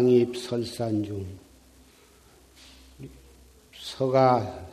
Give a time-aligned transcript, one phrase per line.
[0.00, 1.26] 세존당입 설산 중
[3.74, 4.70] 서가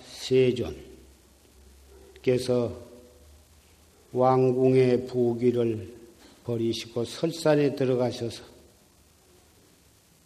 [2.23, 2.87] 세존께서
[4.13, 5.93] 왕궁의 부귀를
[6.45, 8.43] 버리시고 설산에 들어가셔서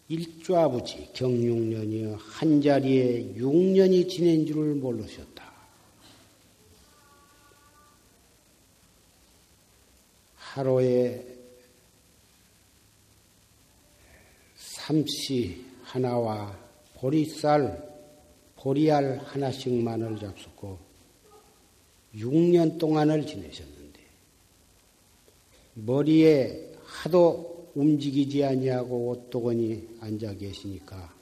[0.07, 5.51] 일좌부지 경육년이여 한 자리에 6년이 지낸 줄을 모르셨다.
[10.35, 11.30] 하루에
[14.81, 16.57] 삼시 하나와
[16.95, 17.87] 보리쌀,
[18.55, 20.79] 보리알 하나씩만을 잡숫고
[22.15, 23.99] 6년 동안을 지내셨는데
[25.75, 31.13] 머리에 하도 움직이지 아니하고 옷도건이 앉아 계시니까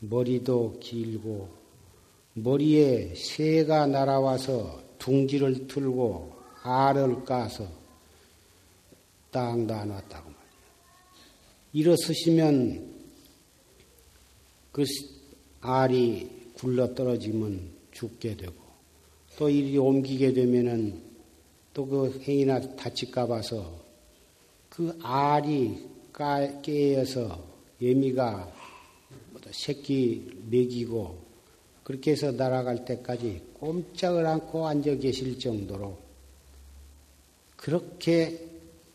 [0.00, 1.48] 머리도 길고
[2.34, 7.68] 머리에 새가 날아와서 둥지를 틀고 알을 까서
[9.30, 10.33] 땅다 놨다고 말이야.
[11.74, 12.94] 일어서시면
[14.72, 14.84] 그
[15.60, 18.54] 알이 굴러 떨어지면 죽게 되고
[19.36, 21.02] 또 이리 옮기게 되면은
[21.74, 23.84] 또 그 행이나 다칠까 봐서
[24.68, 27.44] 그 알이 까, 깨어서
[27.82, 28.52] 예미가
[29.50, 31.18] 새끼 먹이고
[31.82, 35.98] 그렇게 해서 날아갈 때까지 꼼짝을 않고 앉아 계실 정도로
[37.56, 38.40] 그렇게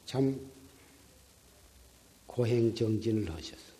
[0.05, 0.48] 참
[2.39, 3.73] 고행 정진을 하셨어.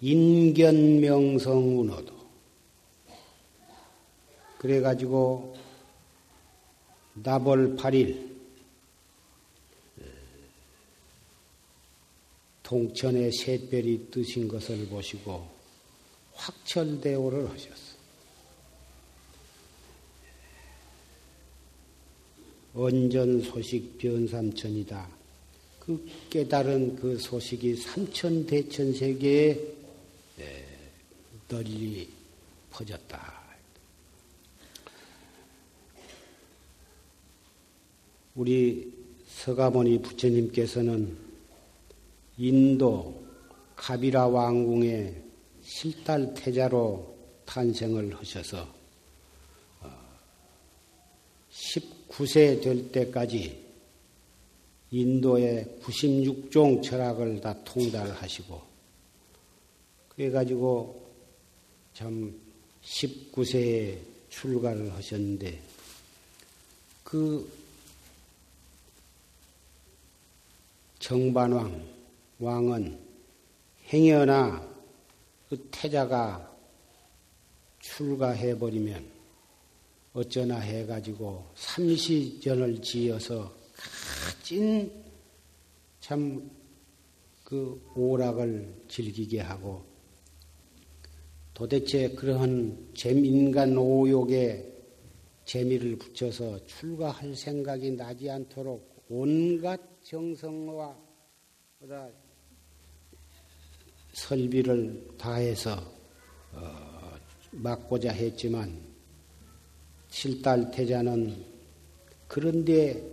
[0.00, 2.12] 인견명성 운호도.
[4.58, 5.56] 그래가지고
[7.14, 8.32] 나벌 8일
[12.64, 15.48] 동천의 샛별이 뜨신 것을 보시고
[16.34, 17.96] 확철대오를 하셨어.
[22.74, 25.21] 언전 소식 변삼천이다.
[25.84, 29.58] 그 깨달은 그 소식이 삼천 대천 세계에
[31.48, 32.08] 널리
[32.70, 33.42] 퍼졌다.
[38.36, 38.92] 우리
[39.26, 41.18] 서가모니 부처님께서는
[42.38, 43.26] 인도
[43.74, 45.20] 가비라 왕궁의
[45.64, 47.12] 실달 태자로
[47.44, 48.72] 탄생을 하셔서
[51.50, 53.61] 19세 될 때까지
[54.92, 58.60] 인도의 96종 철학을 다 통달하시고
[60.10, 61.02] 그래가지고
[61.94, 62.38] 참
[62.84, 63.98] 19세에
[64.28, 65.58] 출가를 하셨는데
[67.02, 67.50] 그
[70.98, 71.84] 정반왕
[72.38, 72.98] 왕은
[73.88, 74.68] 행여나
[75.48, 76.50] 그 태자가
[77.80, 79.10] 출가해버리면
[80.12, 83.61] 어쩌나 해가지고 삼시전을 지어서
[84.22, 84.88] 가진
[85.98, 86.50] 참그
[87.96, 89.84] 오락을 즐기게 하고
[91.52, 94.70] 도대체 그러한 재민간 오욕에
[95.44, 100.96] 재미를 붙여서 출가할 생각이 나지 않도록 온갖 정성과
[101.80, 102.08] 보다
[104.12, 105.72] 설비를 다해서
[106.52, 107.18] 어,
[107.50, 108.80] 막고자 했지만
[110.10, 111.44] 칠달 태자는
[112.28, 113.12] 그런데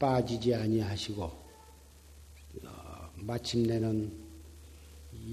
[0.00, 4.12] 빠지지 아니하시고 어, 마침내는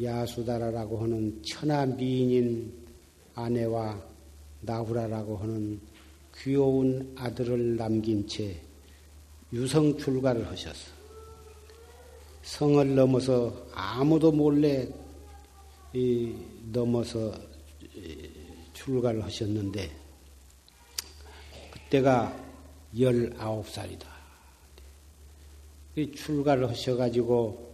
[0.03, 2.85] 야수다라라고 하는 천하 미인인
[3.33, 3.99] 아내와
[4.61, 5.79] 나후라라고 하는
[6.35, 8.61] 귀여운 아들을 남긴 채
[9.53, 10.91] 유성 출가를 하셨어.
[12.43, 14.87] 성을 넘어서 아무도 몰래
[16.71, 17.33] 넘어서
[18.73, 19.89] 출가를 하셨는데
[21.71, 22.37] 그때가
[22.97, 24.16] 열아홉 살이다.
[26.05, 27.67] 출가를 하셔가지고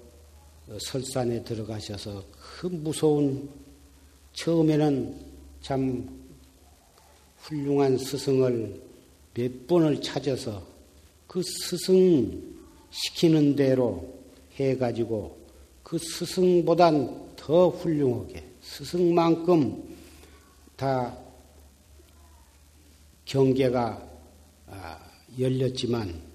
[0.79, 3.49] 설산에 들어가셔서 그 무서운
[4.33, 5.19] 처음에는
[5.61, 6.09] 참
[7.37, 8.81] 훌륭한 스승을
[9.33, 10.65] 몇 번을 찾아서
[11.27, 12.41] 그 스승
[12.91, 14.13] 시키는 대로
[14.55, 15.37] 해가지고
[15.81, 19.95] 그 스승보단 더 훌륭하게 스승만큼
[20.77, 21.17] 다
[23.25, 24.09] 경계가
[24.67, 24.99] 아,
[25.37, 26.32] 열렸지만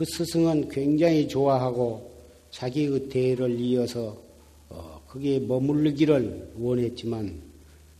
[0.00, 2.10] 그 스승은 굉장히 좋아하고
[2.52, 4.16] 자기의 대를 이어서
[4.70, 7.42] 어, 거기에 머무르기를 원했지만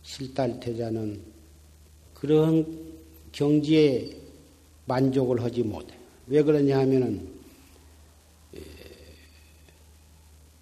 [0.01, 1.21] 실달태자는
[2.15, 2.65] 그런
[3.31, 4.17] 경지에
[4.85, 5.93] 만족을 하지 못해.
[6.25, 7.27] 왜 그러냐 하면은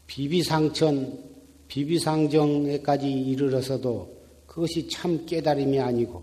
[0.08, 1.24] 비비상천,
[1.70, 4.14] 비비상정에까지 이르러서도
[4.46, 6.22] 그것이 참 깨달음이 아니고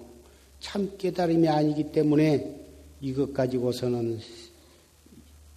[0.61, 2.55] 참 깨달음이 아니기 때문에
[3.01, 4.21] 이것 가지고서는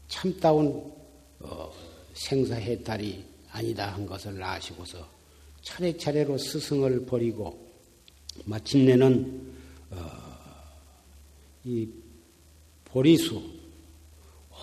[0.09, 0.91] 참다운
[1.39, 1.71] 어,
[2.13, 5.07] 생사해탈이 아니다 한 것을 아시고서
[5.61, 7.67] 차례차례로 스승을 버리고
[8.45, 9.53] 마침내는
[9.91, 10.11] 어,
[11.63, 11.87] 이
[12.85, 13.41] 보리수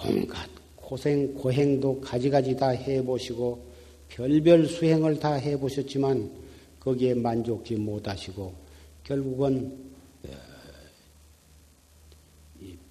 [0.04, 3.66] 온갖 고생 고행도 가지가지 다 해보시고
[4.08, 6.30] 별별 수행을 다 해보셨지만
[6.80, 8.54] 거기에 만족지 못하시고
[9.04, 9.92] 결국은
[10.24, 10.30] 어,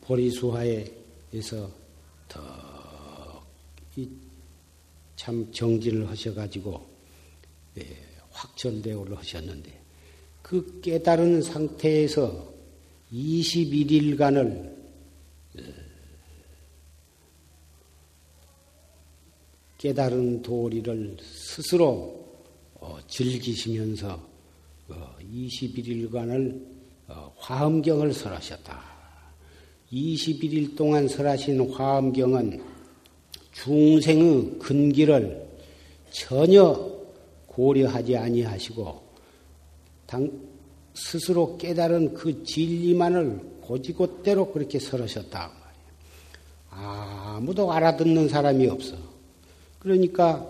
[0.02, 1.85] 보리수화에서
[5.16, 6.86] 더참 정진을 하셔가지고
[7.78, 7.98] 예,
[8.32, 9.82] 확철대오를 하셨는데
[10.42, 12.54] 그 깨달은 상태에서
[13.12, 14.76] 21일간을
[15.58, 15.62] 어,
[19.78, 22.26] 깨달은 도리를 스스로
[22.76, 24.36] 어, 즐기시면서
[24.88, 26.76] 21일간을
[27.38, 28.95] 화엄경을 설하셨다.
[29.96, 32.62] 21일 동안 설하신 화엄경은
[33.54, 35.48] 중생의 근기를
[36.12, 36.94] 전혀
[37.48, 39.02] 고려하지 아니하시고
[40.06, 40.30] 당,
[40.94, 45.52] 스스로 깨달은 그 진리만을 고지곳대로 그렇게 설하셨다.
[46.70, 48.98] 아무도 알아듣는 사람이 없어.
[49.80, 50.46] 그러니까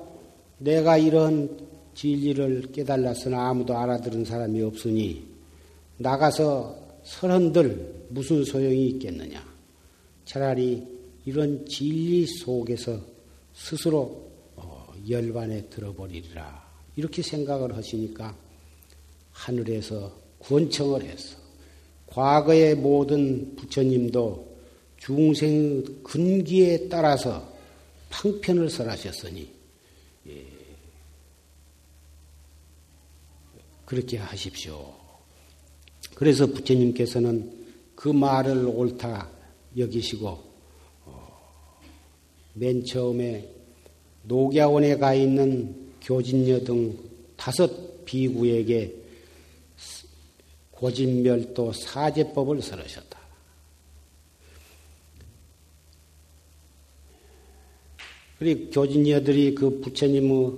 [0.58, 1.58] 내가 이런
[1.94, 5.24] 진리를 깨달았으나 아무도 알아들은 사람이 없으니
[5.98, 9.46] 나가서 설한들 무슨 소용이 있겠느냐.
[10.26, 10.84] 차라리
[11.26, 13.00] 이런 진리 속에서
[13.54, 16.66] 스스로 어, 열반에 들어버리리라.
[16.96, 18.36] 이렇게 생각을 하시니까
[19.32, 21.38] 하늘에서 구원청을 했어.
[22.08, 24.56] 과거의 모든 부처님도
[24.98, 27.54] 중생의 근기에 따라서
[28.10, 29.52] 방편을 설하셨으니
[30.28, 30.46] 예.
[33.86, 35.05] 그렇게 하십시오.
[36.16, 39.30] 그래서 부처님께서는 그 말을 옳다
[39.78, 40.28] 여기시고
[41.06, 41.82] 어,
[42.54, 43.50] 맨 처음에
[44.24, 46.98] 녹야원에 가 있는 교진녀 등
[47.36, 48.96] 다섯 비구에게
[50.72, 53.20] 고진멸도 사제법을 설하셨다.
[58.40, 60.52] 그리고 교진녀들이 그 부처님의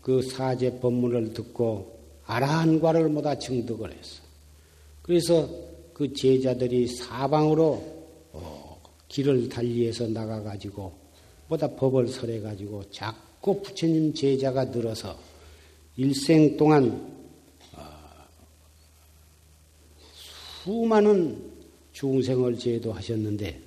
[0.00, 4.27] 그 사제 법문을 듣고 아라한과를 모다 증득을 했어.
[5.08, 5.48] 그래서
[5.94, 7.82] 그 제자들이 사방으로
[8.32, 10.92] 어, 길을 달리해서 나가가지고
[11.48, 15.18] 보다 법을 설해가지고 자꾸 부처님 제자가 늘어서
[15.96, 17.10] 일생 동안
[17.74, 17.82] 어,
[20.62, 21.52] 수많은
[21.92, 23.62] 중생을 제도하셨는데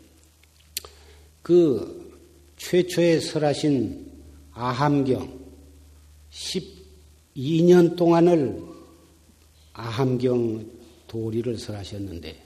[1.42, 2.22] 그
[2.58, 4.12] 최초에 설하신
[4.52, 5.40] 아함경
[6.30, 8.62] 12년 동안을
[9.74, 10.81] 아함경
[11.12, 12.42] 도리를 설하셨는데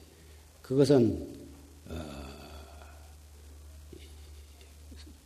[0.63, 1.35] 그것은
[1.87, 1.95] 어,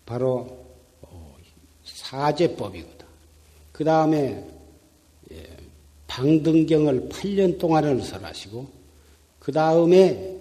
[0.06, 0.66] 바로
[1.02, 1.38] 어,
[1.86, 3.06] 사제법이거든.
[3.72, 4.46] 그 다음에
[5.32, 5.58] 예,
[6.08, 8.70] 방등경을 8년 동안을 설하시고
[9.40, 10.38] 그 다음에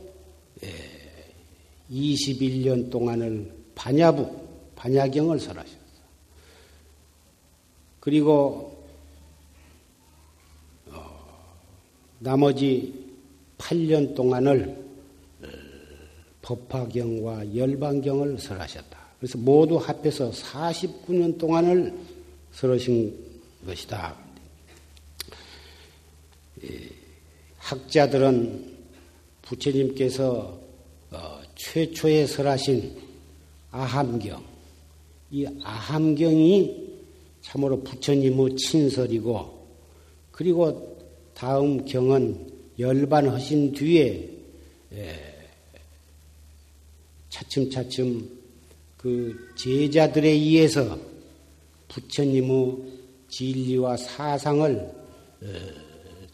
[1.89, 5.79] 21년 예, 동안을 반야부 반야경을 설하셨어.
[8.01, 8.85] 그리고
[10.91, 11.49] 어,
[12.19, 12.93] 나머지
[13.59, 14.77] 8년 동안을
[15.43, 15.47] 어,
[16.43, 18.99] 법화경과 열반경을 설하셨다.
[19.19, 21.93] 그래서 모두 합해서 49년 동안을
[22.53, 23.15] 설하신
[23.67, 24.17] 것이다.
[27.59, 28.77] 학자들은
[29.43, 30.59] 부처님께서
[31.11, 32.97] 어, 최초에 설하신
[33.71, 34.43] 아함경,
[35.31, 36.89] 이 아함경이
[37.43, 39.67] 참으로 부처님의 친설이고,
[40.31, 40.88] 그리고
[41.39, 44.29] 다음 경은 열반하신 뒤에
[47.29, 48.29] 차츰차츰
[48.97, 50.99] 그 제자들에 의해서
[51.87, 52.77] 부처님의
[53.29, 55.47] 진리와 사상을 어,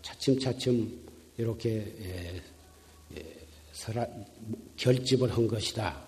[0.01, 0.91] 차츰차츰
[1.37, 1.85] 이렇게
[4.79, 6.03] 결집을 한 것이다.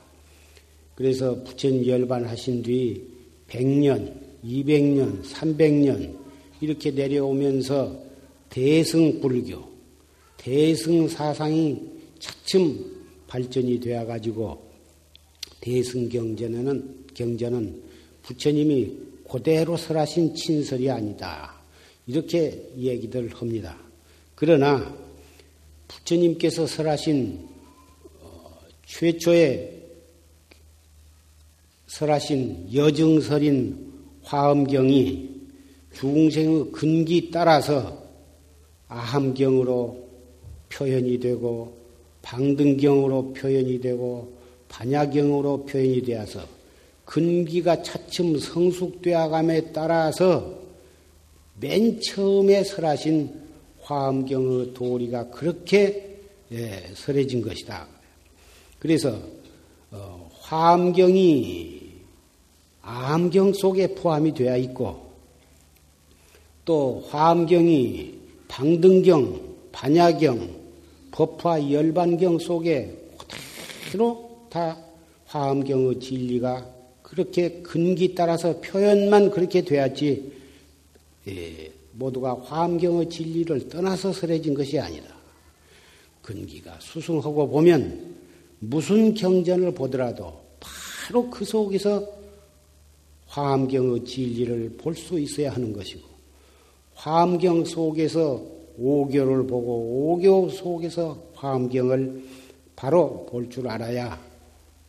[0.94, 3.06] 그래서 부처님 열반하신 뒤
[3.48, 6.18] 100년, 200년, 300년
[6.62, 8.05] 이렇게 내려오면서
[8.56, 9.62] 대승불교,
[10.38, 11.78] 대승사상이
[12.18, 14.70] 차츰 발전이 되어 가지고
[15.60, 17.82] 대승경전에는 경전은
[18.22, 18.96] 부처님이
[19.30, 21.54] 그대로 설하신 친설이 아니다.
[22.06, 23.76] 이렇게 얘기들 합니다.
[24.34, 24.96] 그러나
[25.88, 27.46] 부처님께서 설하신
[28.22, 29.82] 어, 최초의
[31.88, 35.28] 설하신 여정설인 화엄경이
[35.92, 38.05] 중생의 근기 따라서
[38.88, 40.06] 아함경으로
[40.68, 41.76] 표현이 되고
[42.22, 44.32] 방등경으로 표현이 되고
[44.68, 46.40] 반야경으로 표현이 되어서
[47.04, 50.58] 근기가 차츰 성숙되어감에 따라서
[51.60, 53.46] 맨 처음에 설하신
[53.82, 56.18] 화엄경의 도리가 그렇게
[56.52, 57.86] 예, 설해진 것이다.
[58.78, 59.18] 그래서
[59.90, 61.82] 어, 화엄경이
[62.82, 65.06] 암경 속에 포함이 되어 있고
[66.64, 68.15] 또 화엄경이
[68.48, 70.66] 방등경, 반야경,
[71.10, 72.96] 법화 열반경 속에
[73.86, 74.76] 그대로 다
[75.26, 80.32] 화엄경의 진리가 그렇게 근기 따라서 표현만 그렇게 되었지
[81.28, 85.14] 예, 모두가 화엄경의 진리를 떠나서 설해진 것이 아니다.
[86.22, 88.16] 근기가 수승하고 보면
[88.58, 92.06] 무슨 경전을 보더라도 바로 그 속에서
[93.26, 96.15] 화엄경의 진리를 볼 수 있어야 하는 것이고
[96.96, 98.42] 화엄경 속에서
[98.78, 102.24] 오교를 보고 오교 속에서 화엄경을
[102.74, 104.20] 바로 볼 줄 알아야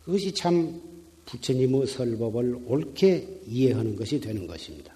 [0.03, 0.81] 그것이 참
[1.25, 4.95] 부처님의 설법을 옳게 이해하는 것이 되는 것입니다.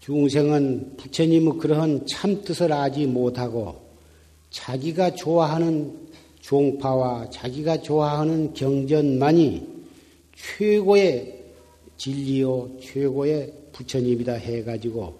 [0.00, 3.82] 중생은 부처님의 그러한 참뜻을 알지 못하고
[4.50, 6.08] 자기가 좋아하는
[6.40, 9.66] 종파와 자기가 좋아하는 경전만이
[10.36, 11.42] 최고의
[11.96, 15.18] 진리요, 최고의 부처님이다 해가지고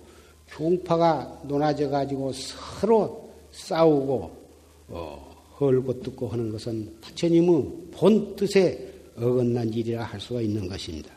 [0.50, 4.44] 종파가 논아져 가지고 서로 싸우고
[4.88, 11.10] 어, 헐고 뜯고 하는 것은 부처님의 본 뜻에 어긋난 일이라 할 수가 있는 것입니다.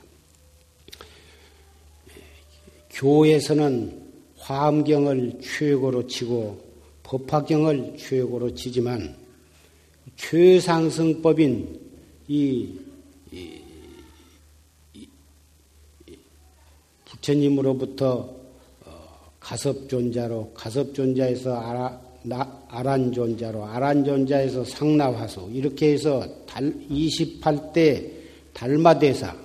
[2.91, 6.67] 교에서는 화엄경을 최고로 치고
[7.03, 9.15] 법화경을 최고로 치지만
[10.15, 11.79] 최상승법인
[12.27, 12.79] 이, 이,
[17.27, 18.29] 부처님으로부터
[18.85, 28.11] 어, 가섭존자로 가섭존자에서 아라, 나, 아란존자로 아란존자에서 상나화수 이렇게 해서 달, 28대
[28.53, 29.35] 달마대사.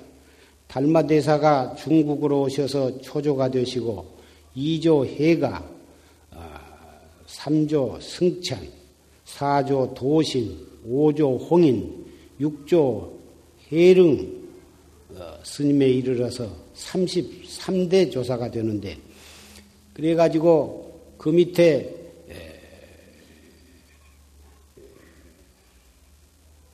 [0.69, 4.17] 달마대사가 중국으로 오셔서 초조가 되시고
[4.57, 5.69] 2조 해가
[7.27, 8.69] 3조 아, 승찬
[9.27, 10.57] 4조 도신
[10.89, 12.07] 5조 홍인
[12.41, 13.11] 6조
[13.71, 14.42] 해릉 어,
[15.45, 18.97] 스님에 이르러서 33대 조사가 되는데
[19.95, 22.03] 그래가지고 그 밑에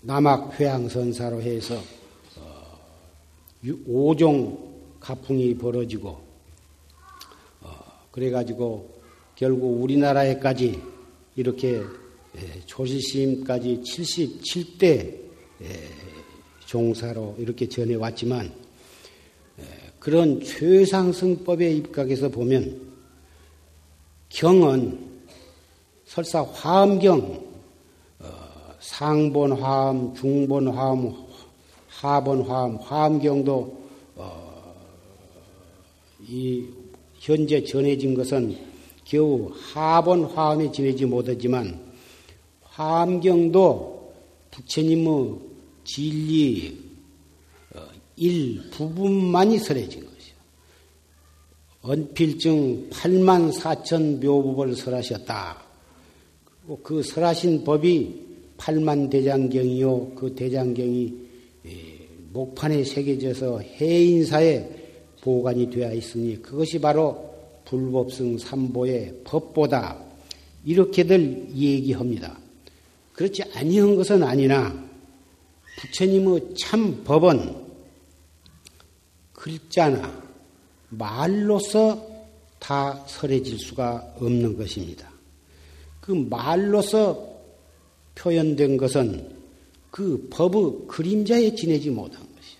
[0.00, 1.78] 남학 회양선사로 해서
[3.62, 4.68] 5종
[5.00, 6.20] 가풍이 벌어지고
[7.60, 7.70] 어,
[8.10, 9.00] 그래가지고
[9.34, 10.80] 결국 우리나라에까지
[11.36, 11.82] 이렇게
[12.66, 15.14] 조실심까지 77대
[16.68, 18.52] 종사로 이렇게 전해왔지만
[19.98, 22.78] 그런 최상승법의 입각에서 보면
[24.28, 24.98] 경은
[26.04, 27.48] 설사 화엄경
[28.20, 28.26] 어,
[28.80, 31.26] 상본 화엄, 중본 화엄,
[31.88, 33.82] 하본 화엄, 화엄경도
[34.16, 34.74] 어,
[36.20, 36.66] 이
[37.14, 38.58] 현재 전해진 것은
[39.04, 41.80] 겨우 하본 화엄에 지내지 못하지만
[42.62, 44.12] 화엄경도
[44.50, 45.47] 부처님의
[45.88, 46.76] 진리
[48.16, 50.34] 일부분만이 설해진 것이요.
[51.80, 55.62] 언필증 8만 4천 묘법을 설하셨다.
[56.82, 58.26] 그 설하신 법이
[58.58, 60.12] 8만 대장경이요.
[60.14, 61.14] 그 대장경이
[61.64, 61.70] 예,
[62.34, 64.68] 목판에 새겨져서 해인사에
[65.22, 70.04] 보관이 되어 있으니 그것이 바로 불법성 삼보의 법보다
[70.66, 72.38] 이렇게들 얘기합니다.
[73.14, 74.87] 그렇지 아니한 것은 아니나
[75.78, 77.54] 부처님의 참 법은
[79.32, 80.22] 글자나
[80.88, 82.04] 말로서
[82.58, 85.08] 다 설해질 수가 없는 것입니다.
[86.00, 87.28] 그 말로서
[88.16, 89.36] 표현된 것은
[89.92, 92.58] 그 법의 그림자에 지내지 못한 것이요.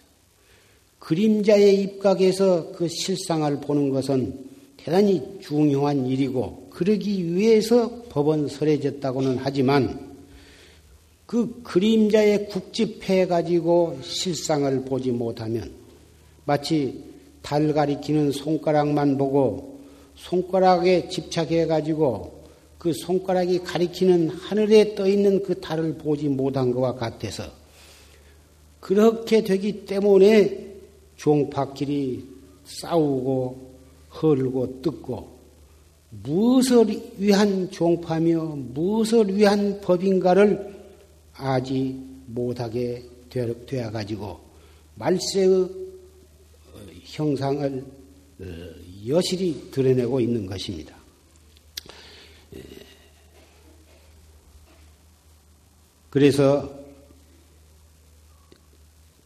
[1.00, 4.46] 그림자의 입각에서 그 실상을 보는 것은
[4.76, 10.07] 대단히 중요한 일이고 그러기 위해서 법은 설해졌다고는 하지만
[11.28, 15.70] 그 그림자에 국집해 가지고 실상을 보지 못하면
[16.46, 17.04] 마치
[17.42, 19.78] 달 가리키는 손가락만 보고
[20.14, 22.44] 손가락에 집착해 가지고
[22.78, 27.44] 그 손가락이 가리키는 하늘에 떠 있는 그 달을 보지 못한 것과 같아서
[28.80, 30.76] 그렇게 되기 때문에
[31.16, 32.24] 종파끼리
[32.64, 33.70] 싸우고
[34.22, 35.28] 헐고 뜯고
[36.08, 36.86] 무엇을
[37.18, 40.77] 위한 종파며 무엇을 위한 법인가를
[41.38, 44.40] 아지 못하게 되어 가지고
[44.96, 45.68] 말세의 어,
[47.04, 47.84] 형상을
[48.40, 48.44] 어,
[49.06, 50.96] 여실히 드러내고 있는 것입니다.
[52.56, 52.62] 예.
[56.10, 56.76] 그래서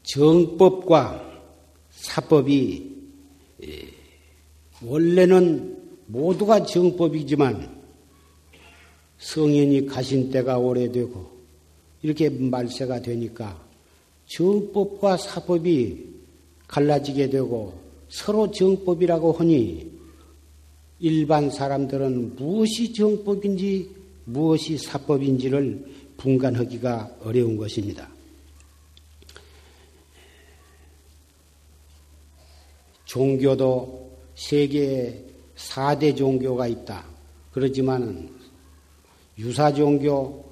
[0.03, 1.41] 정법과
[1.91, 2.93] 사법이
[3.65, 3.89] 예,
[4.83, 7.83] 원래는 모두가 정법이지만
[9.19, 11.32] 성현이 가신 때가 오래되고
[12.03, 13.65] 이렇게 말세가 되니까
[14.27, 16.13] 정법과 사법이
[16.67, 19.91] 갈라지게 되고 서로 정법이라고 하니
[20.99, 23.91] 일반 사람들은 무엇이 정법인지
[24.25, 25.85] 무엇이 사법인지를
[26.17, 28.09] 분간하기가 어려운 것입니다.
[33.05, 35.25] 종교도 세계에
[35.57, 37.05] 4대 종교가 있다.
[37.51, 38.31] 그렇지만
[39.39, 40.52] 유사 종교,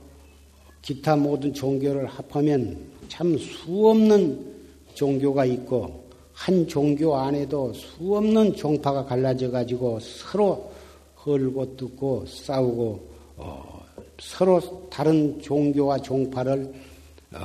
[0.82, 4.50] 기타 모든 종교를 합하면 참 수없는
[4.94, 10.70] 종교가 있고 한 종교 안에도 수없는 종파가 갈라져 가지고 서로
[11.24, 13.86] 헐고 뜯고 싸우고 어,
[14.18, 16.72] 서로 다른 종교와 종파를
[17.32, 17.38] 어,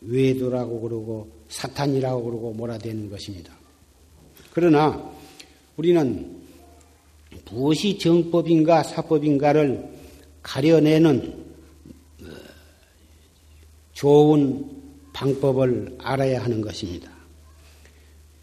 [0.00, 3.52] 외도라고 그러고 사탄이라고 그러고 몰아대는 것입니다.
[4.52, 5.10] 그러나
[5.76, 6.36] 우리는
[7.50, 9.88] 무엇이 정법인가 사법인가를
[10.42, 11.47] 가려내는
[13.98, 14.64] 좋은
[15.12, 17.10] 방법을 알아야 하는 것입니다.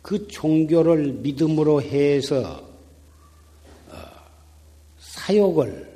[0.01, 2.61] 그 종교를 믿음으로 해서
[3.87, 3.95] 어,
[4.99, 5.95] 사욕을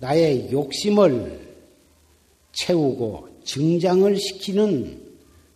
[0.00, 1.56] 나의 욕심을
[2.52, 5.02] 채우고 증장을 시키는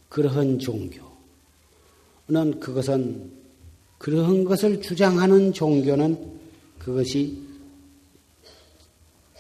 [0.09, 1.03] 그러한 종교는
[2.61, 3.31] 그것은
[3.99, 6.41] 그러한 것을 주장하는 종교는
[6.79, 7.44] 그것이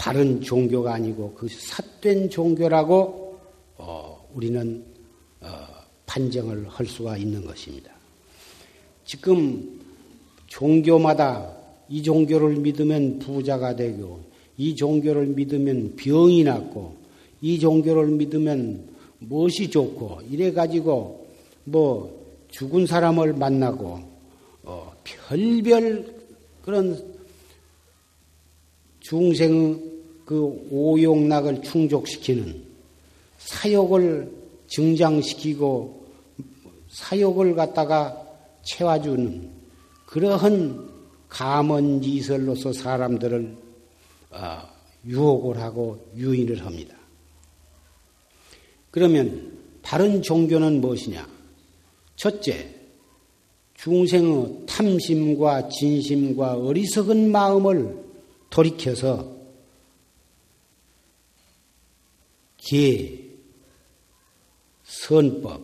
[0.04, 3.38] 바른 종교가 아니고 그 삿된 종교라고
[3.78, 4.84] 어, 우리는
[5.40, 5.48] 어,
[6.04, 7.90] 판정을 할 수가 있는 것입니다.
[9.06, 9.80] 지금
[10.46, 11.56] 종교마다
[11.88, 14.20] 이 종교를 믿으면 부자가 되고
[14.58, 16.96] 이 종교를 믿으면 병이 낫고
[17.40, 18.86] 이 종교를 믿으면
[19.20, 21.26] 무엇이 좋고 이래 가지고
[21.64, 24.00] 뭐 죽은 사람을 만나고
[24.64, 26.14] 어, 별별
[26.60, 27.14] 그런
[29.00, 29.93] 중생의
[30.24, 32.64] 그 오용락을 충족시키는
[33.38, 34.32] 사욕을
[34.68, 36.06] 증장시키고
[36.88, 38.20] 사욕을 갖다가
[38.62, 39.50] 채워주는
[40.06, 40.88] 그러한
[41.28, 43.56] 감언지설로서 사람들을
[44.30, 44.58] 어,
[45.06, 46.96] 유혹을 하고 유인을 합니다.
[48.90, 51.28] 그러면 바른 종교는 무엇이냐?
[52.16, 52.74] 첫째,
[53.74, 58.04] 중생의 탐심과 진심과 어리석은 마음을
[58.50, 59.33] 돌이켜서
[62.64, 63.30] 계,
[64.84, 65.60] 선법,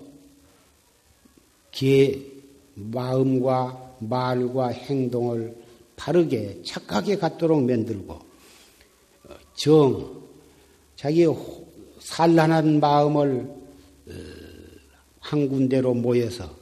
[1.71, 2.27] 계,
[2.75, 5.57] 마음과 말과 행동을
[5.97, 8.19] 바르게 착하게 갖도록 만들고
[9.55, 10.23] 정,
[10.97, 11.27] 자기
[12.01, 13.41] 산란한 마음을
[14.09, 14.13] 어,
[15.21, 16.55] 한 군데로 모여서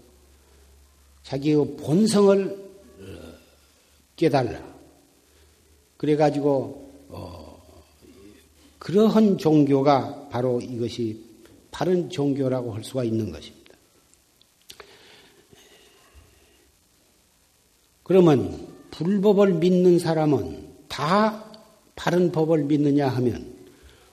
[1.22, 2.70] 자기의 본성을
[3.00, 3.04] 어,
[4.16, 4.62] 깨달라.
[5.96, 7.47] 그래가지고 어,
[8.78, 11.20] 그러한 종교가 바로 이것이
[11.70, 13.74] 바른 종교라고 할 수가 있는 것입니다.
[18.02, 21.44] 그러면 불법을 믿는 사람은 다
[21.94, 23.54] 바른 법을 믿느냐 하면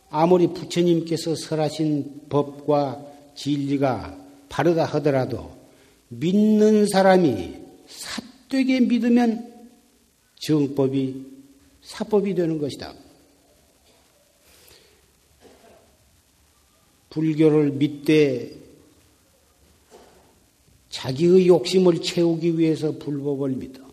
[0.10, 4.18] 아무리 부처님께서 설하신 법과 진리가
[4.50, 5.56] 바르다 하더라도
[6.10, 7.56] 믿는 사람이
[7.88, 9.54] 사되게 믿으면
[10.40, 11.26] 정법이
[11.82, 12.94] 사법이 되는 것이다.
[17.16, 18.54] 불교를 믿되
[20.90, 23.86] 자기의 욕심을 채우기 위해서 불법을 믿어.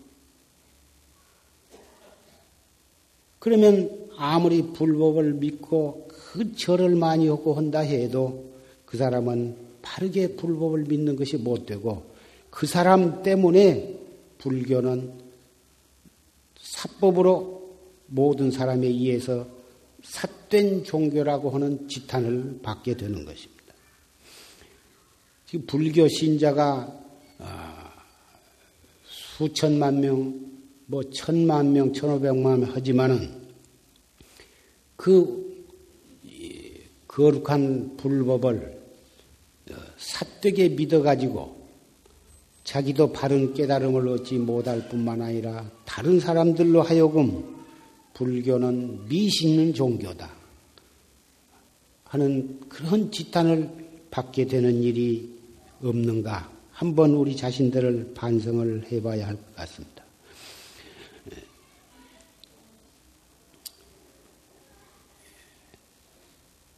[3.39, 8.53] 그러면 아무리 불법을 믿고 그 절을 많이 하고 한다 해도
[8.85, 12.05] 그 사람은 바르게 불법을 믿는 것이 못 되고
[12.51, 14.01] 그 사람 때문에
[14.39, 15.13] 불교는
[16.61, 19.62] 사법으로 모든 사람에 의해서
[20.03, 23.75] 삿된 종교라고 하는 지탄을 받게 되는 것입니다.
[25.47, 27.01] 지금 불교 신자가
[27.39, 27.93] 아,
[29.05, 30.41] 수천만 명,
[30.87, 33.43] 뭐 천만 명, 천오백만 명 하지만은
[34.97, 35.43] 그
[37.09, 38.81] 거룩한 불법을
[39.99, 41.63] 삿되게 믿어가지고
[42.65, 47.62] 자기도 바른 깨달음을 얻지 못할 뿐만 아니라 다른 사람들로 하여금
[48.23, 50.31] 불교는 미신는 종교다
[52.05, 53.69] 하는 그런 지탄을
[54.13, 55.29] 받게 되는 일이
[55.83, 60.05] 없는가 한번 우리 자신들을 반성을 해봐야 할 것 같습니다.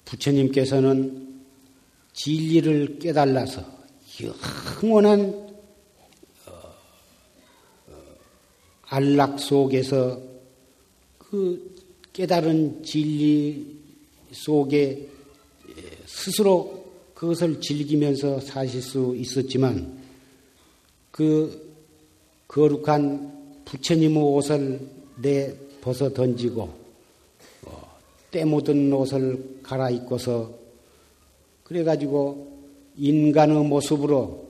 [0.06, 1.42] 부처님께서는
[2.12, 3.64] 진리를 깨달아서
[4.82, 5.20] 영원한
[6.46, 6.52] 어,
[7.88, 8.02] 어,
[8.86, 10.33] 안락 속에서
[11.34, 11.74] 그
[12.12, 13.76] 깨달은 진리
[14.30, 15.08] 속에
[16.06, 20.00] 스스로 그것을 즐기면서 사실 수 있었지만
[21.10, 21.74] 그
[22.46, 26.72] 거룩한 부처님의 옷을 내 벗어 던지고
[27.66, 27.98] 어,
[28.30, 30.54] 때 묻은 옷을 갈아입고서
[31.64, 32.60] 그래가지고
[32.96, 34.48] 인간의 모습으로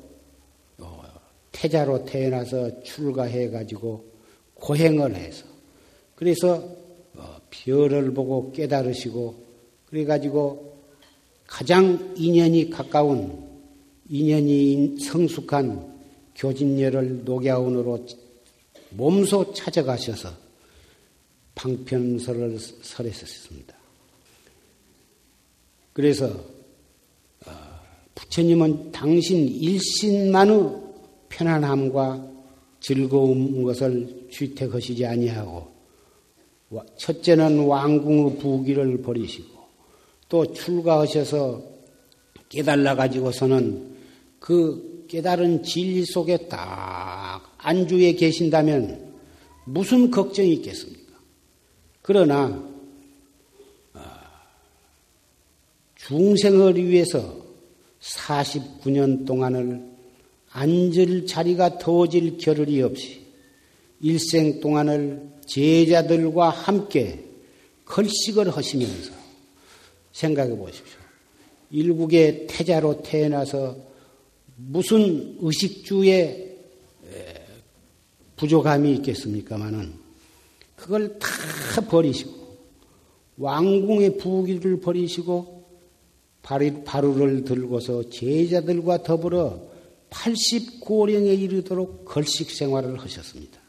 [0.81, 1.03] 어,
[1.51, 4.05] 태자로 태어나서 출가해가지고
[4.57, 5.54] 고행을 해서
[6.15, 6.57] 그래서
[7.15, 9.45] 어, 별을 보고 깨달으시고
[9.87, 10.75] 그래가지고
[11.47, 13.45] 가장 인연이 가까운
[14.09, 15.95] 인연이 성숙한
[16.35, 18.07] 교진녀를 녹야운으로
[18.91, 20.31] 몸소 찾아가셔서
[21.55, 23.75] 방편설을 설했었습니다.
[25.93, 26.27] 그래서
[27.47, 27.51] 어,
[28.15, 30.85] 부처님은 당신 일신만의
[31.29, 32.33] 편안함과
[32.81, 35.74] 즐거운 것을 취택하시지 아니하고
[36.97, 39.55] 첫째는 왕궁의 부귀를 버리시고
[40.29, 41.63] 또 출가하셔서
[42.49, 43.95] 깨달아 가지고서는
[44.39, 49.15] 그 깨달은 진리 속에 딱 안주해 계신다면
[49.65, 51.15] 무슨 걱정이 있겠습니까?
[52.03, 52.63] 그러나
[53.93, 54.31] 아,
[55.95, 57.45] 중생을 위해서
[58.01, 59.95] 49년 동안을
[60.51, 63.23] 앉을 자리가 더워질 겨를이 없이
[64.01, 67.25] 일생 동안을 제자들과 함께
[67.85, 69.13] 걸식을 하시면서
[70.13, 70.99] 생각해 보십시오.
[71.71, 73.77] 일국의 태자로 태어나서
[74.57, 76.57] 무슨 의식주의
[78.37, 79.93] 부족함이 있겠습니까마는
[80.77, 81.29] 그걸 다
[81.89, 82.33] 버리시고
[83.39, 85.65] 왕궁의 부귀를 버리시고
[86.43, 89.75] 바루를 들고서 제자들과 더불어
[90.11, 93.64] 80고령에 이르도록 걸식 생활을 하셨습니다.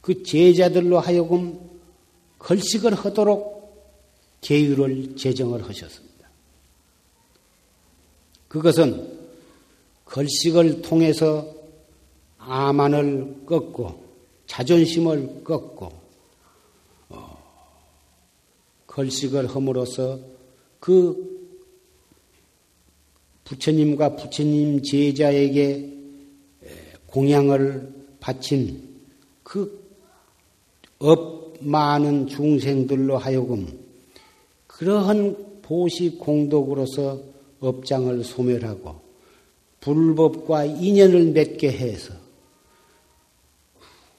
[0.00, 1.58] 그 제자들로 하여금
[2.38, 3.60] 걸식을 하도록
[4.40, 6.28] 계율을 제정을 하셨습니다.
[8.48, 9.18] 그것은
[10.06, 11.54] 걸식을 통해서
[12.38, 14.02] 아만을 꺾고
[14.46, 15.92] 자존심을 꺾고
[17.10, 17.38] 어,
[18.86, 20.18] 걸식을 함으로써
[20.80, 21.30] 그
[23.44, 26.00] 부처님과 부처님 제자에게
[27.06, 28.88] 공양을 바친
[29.42, 29.79] 그
[31.00, 33.66] 업 많은 중생들로 하여금
[34.66, 37.22] 그러한 보시 공덕으로서
[37.60, 39.00] 업장을 소멸하고
[39.80, 42.14] 불법과 인연을 맺게 해서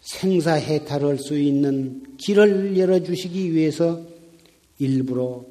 [0.01, 4.01] 생사해탈할 수 있는 길을 열어주시기 위해서
[4.79, 5.45] 일부러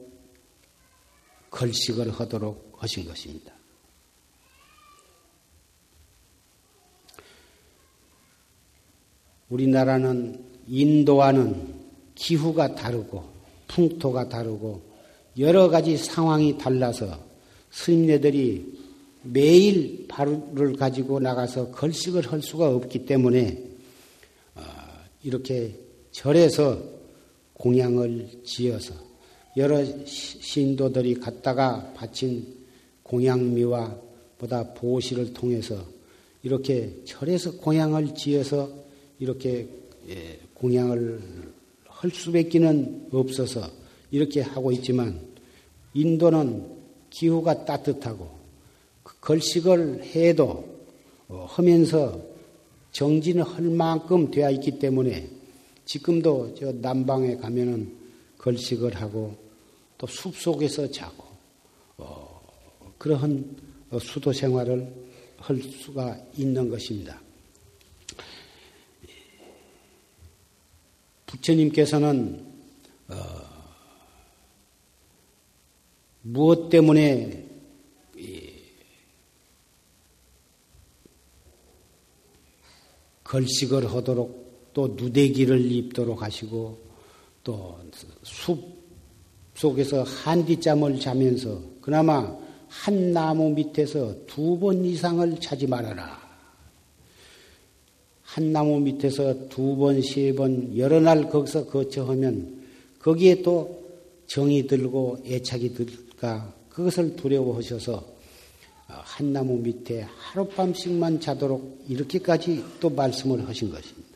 [1.50, 3.52] 걸식을 하도록 하신 것입니다.
[9.48, 11.74] 우리나라는 인도와는
[12.14, 13.24] 기후가 다르고
[13.66, 14.80] 풍토가 다르고
[15.38, 17.18] 여러 가지 상황이 달라서
[17.70, 18.78] 스님네들이
[19.22, 23.62] 매일 바루를 가지고 나가서 걸식을 할 수가 없기 때문에
[24.54, 24.62] 어,
[25.22, 25.76] 이렇게
[26.10, 26.78] 절에서
[27.54, 28.94] 공양을 지어서
[29.56, 32.46] 여러 신도들이 갖다가 바친
[33.02, 33.98] 공양미와
[34.38, 35.84] 보다 보시를 통해서
[36.42, 38.70] 이렇게 절에서 공양을 지어서
[39.18, 39.68] 이렇게
[40.08, 41.20] 예, 공양을
[41.86, 43.62] 할 수밖에는 없어서
[44.10, 45.20] 이렇게 하고 있지만
[45.94, 48.38] 인도는 기후가 따뜻하고
[49.02, 50.68] 그 걸식을 해도
[51.28, 52.20] 어, 하면서
[52.92, 55.28] 정진을 할 만큼 되어 있기 때문에
[55.84, 57.96] 지금도 저 남방에 가면은
[58.38, 59.34] 걸식을 하고
[59.98, 61.24] 또 숲 속에서 자고
[61.98, 62.40] 어,
[62.98, 63.56] 그러한
[64.00, 64.92] 수도 생활을
[65.36, 67.20] 할 수가 있는 것입니다.
[71.30, 72.44] 부처님께서는
[73.08, 73.14] 어,
[76.22, 77.46] 무엇 때문에
[83.24, 86.78] 걸식을 하도록 또 누대기를 입도록 하시고
[87.44, 87.78] 또
[88.22, 88.80] 숲
[89.54, 92.36] 속에서 한디짬을 자면서 그나마
[92.68, 96.29] 한 나무 밑에서 두 번 이상을 자지 말아라.
[98.30, 102.60] 한 나무 밑에서 두 번, 세 번, 여러 날 거기서 거쳐하면
[103.00, 103.82] 거기에 또
[104.28, 108.06] 정이 들고 애착이 들까 그것을 두려워하셔서
[108.86, 114.08] 한 나무 밑에 하룻밤씩만 자도록 이렇게까지 또 말씀을 하신 것입니다.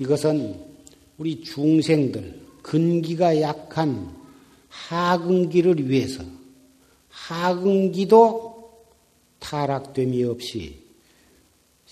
[0.00, 0.56] 이것은
[1.18, 4.12] 우리 중생들, 근기가 약한
[4.68, 6.24] 하근기를 위해서
[7.10, 8.72] 하근기도
[9.38, 10.89] 타락됨이 없이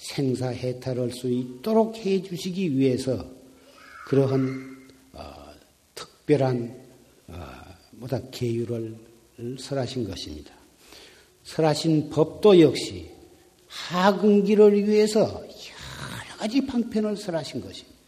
[0.09, 3.27] 생사해탈할 수 있도록 해 주시기 위해서
[4.07, 5.23] 그러한 어,
[5.95, 6.75] 특별한
[7.29, 7.35] 어,
[7.93, 8.97] 뭐다 계율을
[9.59, 10.53] 설하신 것입니다.
[11.45, 13.11] 설하신 법도 역시
[13.67, 17.99] 하근기를 위해서 여러 가지 방편을 설하신 것입니다.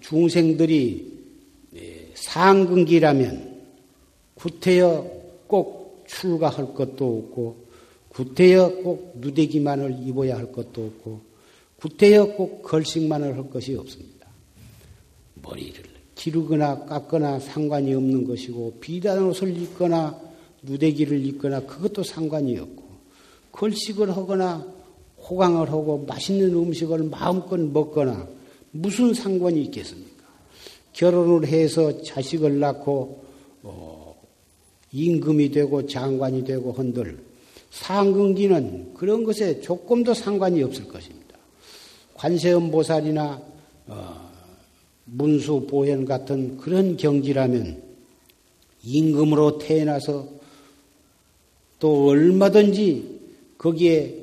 [0.00, 1.24] 중생들이
[1.74, 3.62] 예, 상근기라면
[4.34, 5.10] 구태여
[5.48, 7.63] 꼭 출가할 것도 없고
[8.14, 11.20] 구태여 꼭 누대기만을 입어야 할 것도 없고
[11.76, 14.28] 구태여 꼭 걸식만을 할 것이 없습니다.
[15.42, 15.82] 머리를
[16.14, 20.18] 기르거나 깎거나 상관이 없는 것이고 비단 옷을 입거나
[20.62, 22.84] 누대기를 입거나 그것도 상관이 없고
[23.52, 24.66] 걸식을 하거나
[25.18, 28.28] 호강을 하고 맛있는 음식을 마음껏 먹거나
[28.70, 30.24] 무슨 상관이 있겠습니까?
[30.92, 33.24] 결혼을 해서 자식을 낳고
[33.62, 34.22] 어,
[34.92, 37.33] 임금이 되고 장관이 되고 한들
[37.74, 41.36] 상근기는 그런 것에 조금도 상관이 없을 것입니다.
[42.14, 43.42] 관세음 보살이나
[43.86, 44.30] 어,
[45.04, 47.82] 문수 보현 같은 그런 경지라면
[48.82, 50.28] 임금으로 태어나서
[51.78, 53.20] 또 얼마든지
[53.58, 54.22] 거기에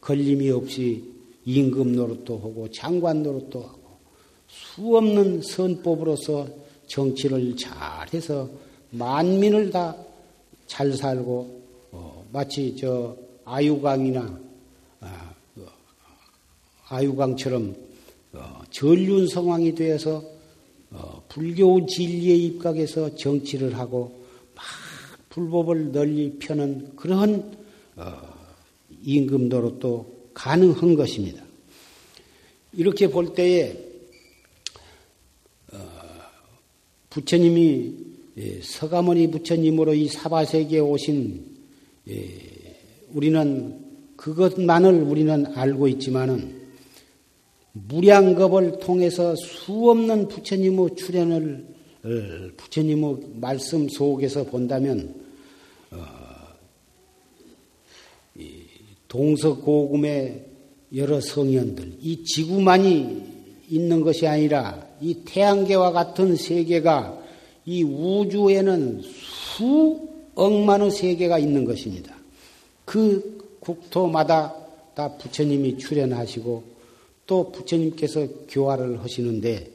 [0.00, 1.02] 걸림이 없이
[1.44, 3.98] 임금 노릇도 하고 장관 노릇도 하고
[4.48, 6.46] 수없는 선법으로서
[6.86, 8.48] 정치를 잘해서
[8.90, 10.04] 만민을 다
[10.66, 11.63] 잘 살고 어,
[12.34, 14.40] 마치 저 아유강이나
[14.98, 15.64] 아, 그
[16.88, 17.76] 아유강처럼
[18.32, 20.20] 어, 전륜성왕이 되어서
[20.90, 24.24] 어, 불교 진리에 입각해서 정치를 하고
[24.56, 24.64] 막
[25.28, 27.56] 불법을 널리 펴는 그러한
[27.94, 28.12] 어,
[29.04, 31.40] 임금 노릇도 가능한 것입니다.
[32.72, 33.78] 이렇게 볼 때에
[35.72, 35.78] 어,
[37.10, 37.94] 부처님이
[38.38, 41.53] 예, 서가모니 부처님으로 이 사바세계에 오신 예,
[43.12, 43.84] 우리는
[44.16, 46.62] 그것만을 우리는 알고 있지만은
[47.72, 51.66] 무량겁을 통해서 수없는 부처님의 출현을
[52.04, 52.08] 어,
[52.56, 55.14] 부처님의 말씀 속에서 본다면
[59.08, 60.44] 동서고금의
[60.96, 63.22] 여러 성현들, 이 지구만이
[63.68, 67.22] 있는 것이 아니라 이 태양계와 같은 세계가
[67.64, 72.14] 이 우주에는 수 억만의 세계가 있는 것입니다.
[72.84, 74.54] 그 국토마다
[74.94, 76.74] 다 부처님이 출연하시고
[77.26, 79.70] 또 부처님께서 교화를 하시는데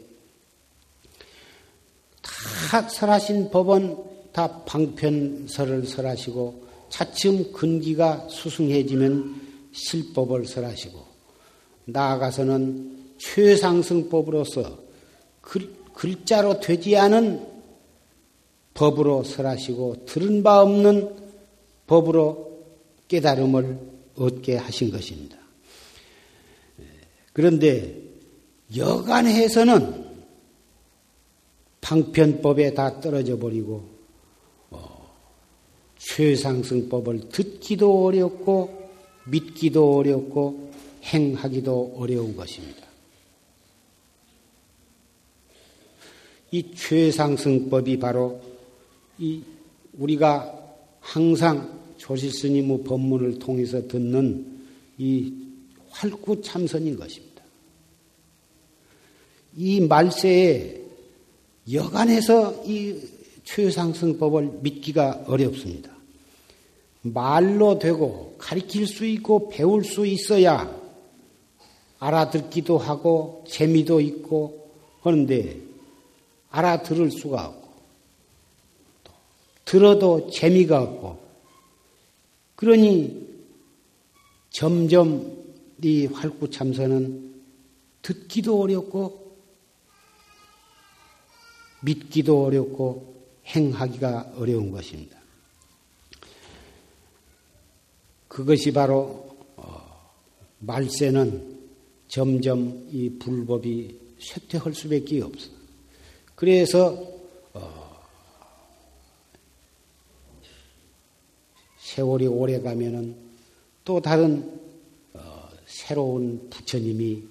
[2.21, 3.97] 다 설하신 법은
[4.31, 9.41] 다 방편설을 설하시고 차츰 근기가 수승해지면
[9.71, 11.03] 실법을 설하시고
[11.85, 14.79] 나아가서는 최상승법으로서
[15.41, 17.48] 글, 글자로 되지 않은
[18.73, 21.15] 법으로 설하시고 들은 바 없는
[21.87, 22.63] 법으로
[23.07, 23.79] 깨달음을
[24.15, 25.37] 얻게 하신 것입니다.
[27.33, 28.01] 그런데
[28.75, 30.07] 여간해서는
[31.81, 33.99] 방편법에 다 떨어져 버리고
[35.97, 38.89] 최상승법을 듣기도 어렵고
[39.25, 40.71] 믿기도 어렵고
[41.03, 42.87] 행하기도 어려운 것입니다.
[46.51, 48.41] 이 최상승법이 바로
[49.19, 49.41] 이
[49.97, 50.57] 우리가
[50.99, 54.59] 항상 조실 스님의 법문을 통해서 듣는
[54.97, 55.33] 이
[55.89, 57.43] 활구 참선인 것입니다.
[59.57, 60.81] 이 말세에
[61.71, 62.95] 여간해서 이
[63.43, 65.91] 최상승법을 믿기가 어렵습니다.
[67.01, 70.77] 말로 되고 가르칠 수 있고 배울 수 있어야
[71.99, 74.69] 알아듣기도 하고 재미도 있고
[75.01, 75.57] 그런데
[76.49, 77.68] 알아들을 수가 없고
[79.69, 81.19] 들어도 재미가 없고
[82.55, 83.29] 그러니
[84.49, 85.45] 점점
[85.83, 87.43] 이 활구참선은
[88.01, 89.37] 듣기도 어렵고
[91.81, 95.19] 믿기도 어렵고 행하기가 어려운 것입니다.
[98.27, 100.11] 그것이 바로 어,
[100.57, 101.59] 말세는
[102.07, 105.51] 점점 이 불법이 쇠퇴할 수밖에 없어.
[106.33, 107.07] 그래서
[107.53, 107.89] 어,
[111.99, 113.13] 세월이 오래 가면은
[113.83, 114.41] 또 다른
[115.13, 117.21] 어, 새로운 부처님이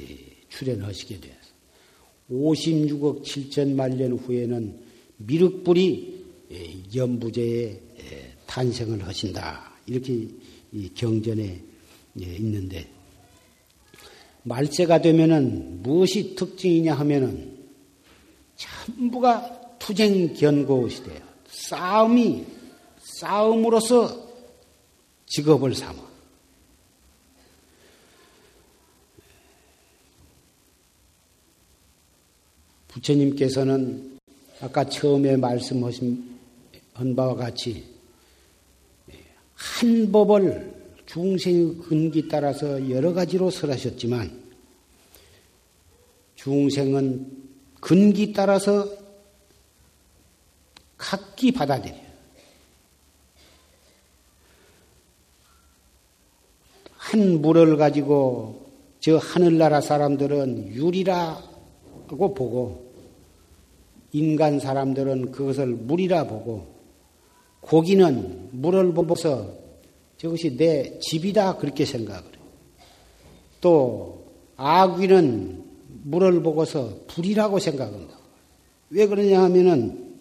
[0.00, 0.06] 예,
[0.50, 1.38] 출연하시게 되어서
[2.30, 4.78] 56억 7천 만 년 후에는
[5.16, 9.72] 미륵불이 예, 연부제에 예, 탄생을 하신다.
[9.86, 10.28] 이렇게
[10.94, 11.62] 경전에
[12.16, 12.86] 있는데
[14.42, 17.56] 말세가 되면은 무엇이 특징이냐 하면은
[18.56, 21.20] 전부가 투쟁 견고 시대야.
[21.48, 22.55] 싸움이
[23.20, 24.26] 싸움으로서
[25.26, 26.06] 직업을 삼아.
[32.88, 34.18] 부처님께서는
[34.60, 36.36] 아까 처음에 말씀하신
[37.14, 37.94] 바와 같이
[39.54, 40.74] 한 법을
[41.06, 44.44] 중생의 근기 따라서 여러 가지로 설하셨지만
[46.36, 47.48] 중생은
[47.80, 48.90] 근기 따라서
[50.96, 52.05] 각기 받아들여
[57.06, 58.66] 한 물을 가지고
[58.98, 62.90] 저 하늘나라 사람들은 유리라고 보고
[64.10, 66.66] 인간 사람들은 그것을 물이라 보고
[67.60, 69.52] 고기는 물을 보고서
[70.16, 72.42] 저것이 내 집이다 그렇게 생각을 해요.
[73.60, 74.24] 또
[74.56, 75.62] 아귀는
[76.02, 78.18] 물을 보고서 불이라고 생각한다.
[78.90, 80.16] 왜 그러냐 하면은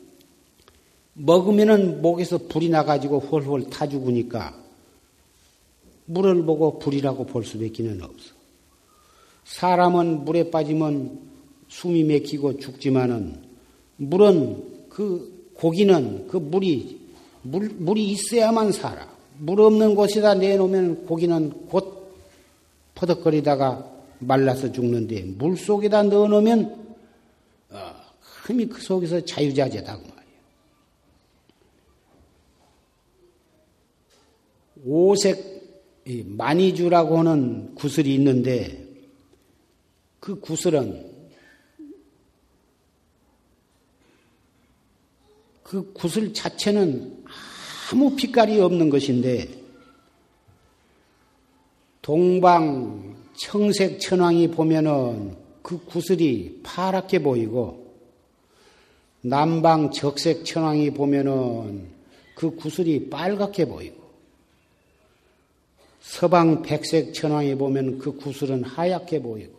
[1.14, 4.65] 먹으면은 목에서 불이 나가지고 홀홀 타 죽으니까
[6.06, 8.34] 물을 보고 불이라고 볼 수밖에는 없어.
[9.46, 11.20] 사람은 물에 빠지면
[11.68, 13.44] 숨이 맥히고 죽지만은
[13.98, 17.00] 물은 그 고기는 그 물이
[17.42, 19.08] 물, 물이 있어야만 살아.
[19.38, 22.14] 물 없는 곳에다 내놓으면 고기는 곧
[22.96, 26.96] 퍼덕거리다가 말라서 죽는데 물 속에다 넣어놓으면
[27.72, 30.16] 어, 흠이 그 속에서 자유자재다고 말이에요.
[34.86, 35.55] 오색
[36.06, 38.86] 마니주라고 하는 구슬이 있는데
[40.20, 41.14] 그 구슬은
[45.64, 47.24] 그 구슬 자체는
[47.92, 49.50] 아무 빛깔이 없는 것인데
[52.04, 57.96] 동방 청색 천왕이 보면은 그 구슬이 파랗게 보이고
[59.22, 61.90] 남방 적색 천왕이 보면은
[62.36, 64.05] 그 구슬이 빨갛게 보이고
[66.06, 69.54] 서방 백색 천왕이 보면 그 구슬은 하얗게 보이고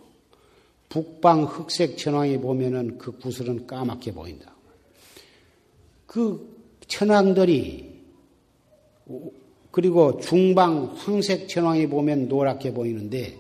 [0.89, 4.55] 북방 흑색 천왕이 보면은 그 구슬은 까맣게 보인다.
[6.07, 7.97] 그 천왕들이
[9.73, 13.37] 그리고 중방 황색 천왕이 보면 노랗게 보이는데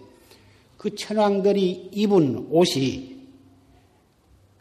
[0.77, 3.17] 그 천왕들이 입은 옷이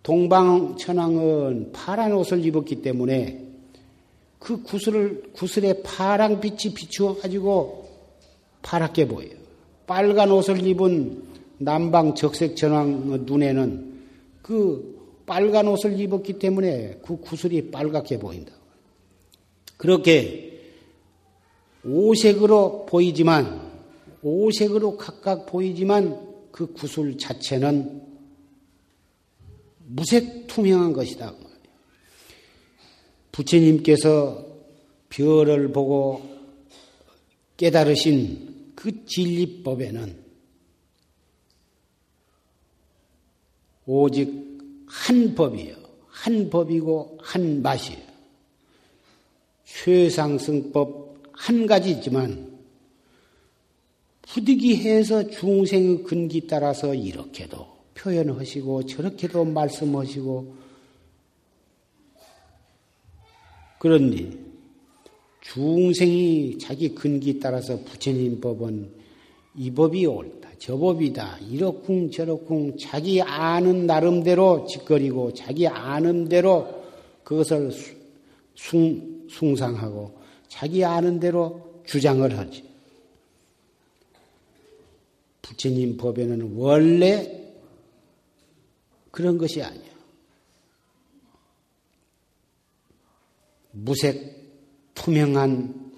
[0.04, 3.44] 동방 천왕은 파란 옷을 입었기 때문에
[4.38, 7.85] 그 구슬을 구슬에 파란 빛이 비추어 가지고
[8.66, 9.38] 파랗게 보여요.
[9.86, 11.24] 빨간 옷을 입은
[11.60, 13.94] 남방 적색 천왕 눈에는
[14.42, 18.52] 그 빨간 옷을 입었기 때문에 그 구슬이 빨갛게 보인다.
[19.78, 20.62] 그렇게
[21.86, 23.62] 오색으로 보이지만
[24.24, 28.02] 오색으로 각각 보이지만 그 구슬 자체는
[29.88, 31.36] 무색 투명한 것이다.
[33.32, 34.44] 부처님께서
[35.10, 36.22] 별을 보고
[37.58, 38.55] 깨달으신
[38.86, 40.16] 그 진리법에는
[43.88, 44.32] 오직
[44.86, 45.76] 한 법이에요.
[46.08, 48.06] 한 법이고 한 맛이에요.
[49.64, 52.60] 최상승법 한 가지 있지만
[54.22, 60.56] 부득이해서 중생의 근기 따라서 이렇게도 표현하시고 저렇게도 말씀하시고
[63.80, 64.45] 그런니
[65.54, 68.90] 중생이 자기 근기 따라서 부처님 법은
[69.56, 70.50] 이 법이 옳다.
[70.58, 71.40] 저 법이다.
[71.52, 76.84] 이렇쿵 저렇쿵 자기 아는 나름대로 짓거리고 자기 아는 대로
[77.24, 77.72] 그것을
[78.56, 80.18] 숭, 숭상하고
[80.48, 82.64] 자기 아는 대로 주장을 하지.
[85.44, 87.54] 부처님 법에는 원래
[89.12, 89.94] 그런 것이 아니야.
[93.72, 94.45] 무색
[94.96, 95.94] 투명한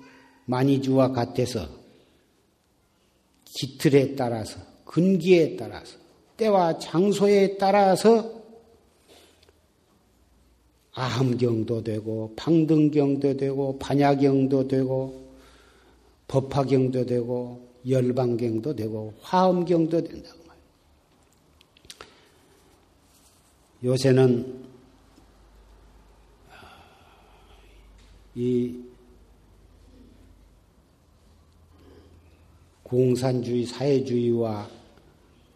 [0.46, 1.68] 만이주와 같아서
[3.46, 5.98] 기틀에 따라서 근기에 따라서
[6.36, 8.38] 때와 장소에 따라서
[10.94, 15.28] 아함경도 되고 방등경도 되고 반야경도 되고
[16.28, 20.66] 법화경도 되고 열방경도 되고 화엄경도 된다고 말이에요.
[23.84, 24.66] 요새는
[28.36, 28.87] 이
[32.88, 34.70] 공산주의, 사회주의와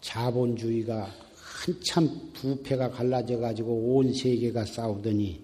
[0.01, 5.41] 자본주의가 한참 부패가 갈라져 가지고 온 세계가 싸우더니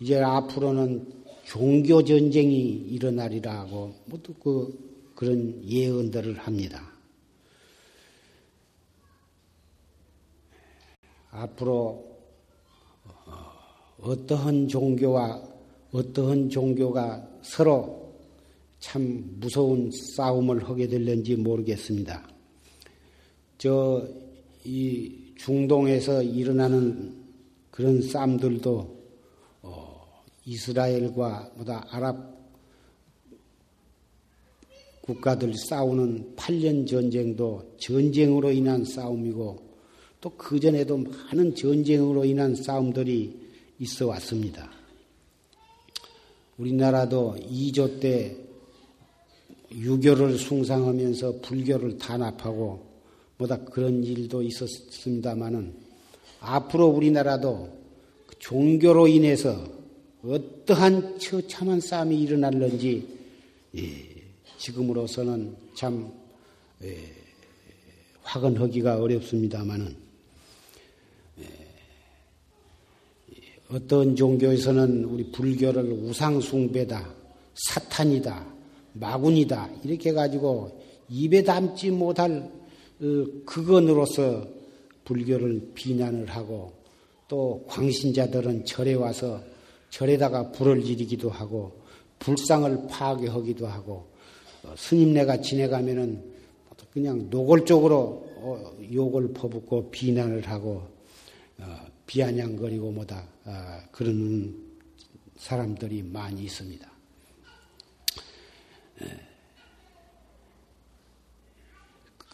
[0.00, 6.92] 이제 앞으로는 종교 전쟁이 일어나리라고 모두 그 그런 예언들을 합니다.
[11.30, 12.04] 앞으로
[14.00, 15.42] 어떠한 종교와
[15.92, 18.03] 어떠한 종교가 서로
[18.84, 22.28] 참 무서운 싸움을 하게 될는지 모르겠습니다.
[23.56, 24.06] 저,
[24.62, 27.14] 이 중동에서 일어나는
[27.70, 29.04] 그런 싸움들도,
[29.62, 32.34] 어, 이스라엘과 보다 아랍
[35.00, 39.62] 국가들 싸우는 8년 전쟁도 전쟁으로 인한 싸움이고,
[40.20, 43.34] 또 그전에도 많은 전쟁으로 인한 싸움들이
[43.78, 44.70] 있어 왔습니다.
[46.58, 48.43] 우리나라도 2조 때
[49.74, 52.86] 유교를 숭상하면서 불교를 단합하고
[53.38, 55.74] 뭐다 그런 일도 있었습니다마는
[56.40, 57.68] 앞으로 우리나라도
[58.26, 59.66] 그 종교로 인해서
[60.22, 63.06] 어떠한 처참한 싸움이 일어날는지
[63.76, 64.06] 예,
[64.58, 66.12] 지금으로서는 참
[66.82, 66.96] 예,
[68.22, 69.96] 확언하기가 어렵습니다마는
[71.40, 71.44] 예,
[73.70, 77.12] 어떤 종교에서는 우리 불교를 우상숭배다,
[77.54, 78.53] 사탄이다,
[78.94, 79.70] 마군이다.
[79.84, 82.50] 이렇게 해가지고 입에 담지 못할
[83.00, 84.46] 어, 그건으로서
[85.04, 86.72] 불교를 비난을 하고
[87.28, 89.42] 또 광신자들은 절에 와서
[89.90, 91.72] 절에다가 불을 지르기도 하고
[92.18, 94.06] 불상을 파괴하기도 하고
[94.62, 96.32] 어, 스님네가 지내가면은
[96.92, 98.00] 그냥 노골적으로
[98.36, 100.94] 어, 욕을 퍼붓고 비난을 하고
[102.06, 103.26] 비아냥거리고 뭐다
[103.90, 104.54] 그러는
[105.36, 106.93] 사람들이 많이 있습니다.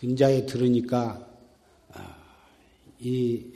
[0.01, 1.29] 근자에 들으니까
[1.93, 2.17] 아,
[2.99, 3.53] 이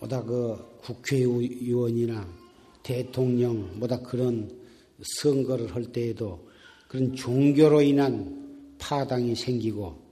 [0.00, 2.26] 뭐다 그 국회의원이나
[2.82, 4.50] 대통령 뭐다 그런
[5.20, 6.48] 선거를 할 때에도
[6.88, 10.02] 그런 종교로 인한 파당이 생기고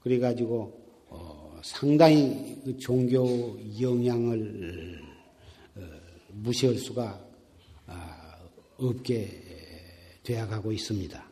[0.00, 0.78] 그래 가지고
[1.08, 5.00] 어 상당히 그 종교 영향을
[5.76, 5.80] 어
[6.34, 7.20] 무시할 수가
[7.86, 8.38] 아
[8.76, 9.49] 없게
[10.22, 11.30] 되어가고 있습니다.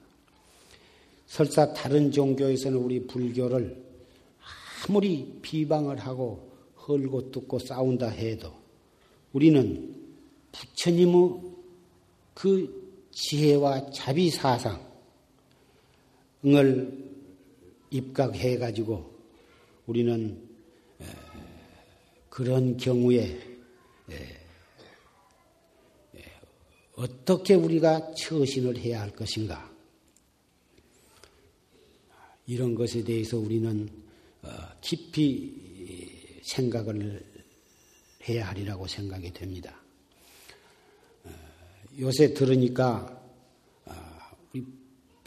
[1.26, 3.84] 설사 다른 종교에서는 우리 불교를
[4.88, 6.48] 아무리 비방을 하고
[6.86, 8.52] 헐고 뜯고 싸운다 해도
[9.32, 9.94] 우리는
[10.52, 11.40] 부처님의
[12.34, 14.78] 그 지혜와 자비 사상을
[17.90, 19.10] 입각해 가지고
[19.86, 20.40] 우리는
[22.30, 23.38] 그런 경우에
[26.98, 29.72] 어떻게 우리가 처신을 해야 할 것인가?
[32.44, 33.88] 이런 것에 대해서 우리는
[34.42, 34.48] 어,
[34.80, 37.24] 깊이 생각을
[38.28, 39.80] 해야 하리라고 생각이 됩니다.
[41.22, 41.30] 어,
[42.00, 43.22] 요새 들으니까
[43.84, 43.92] 어,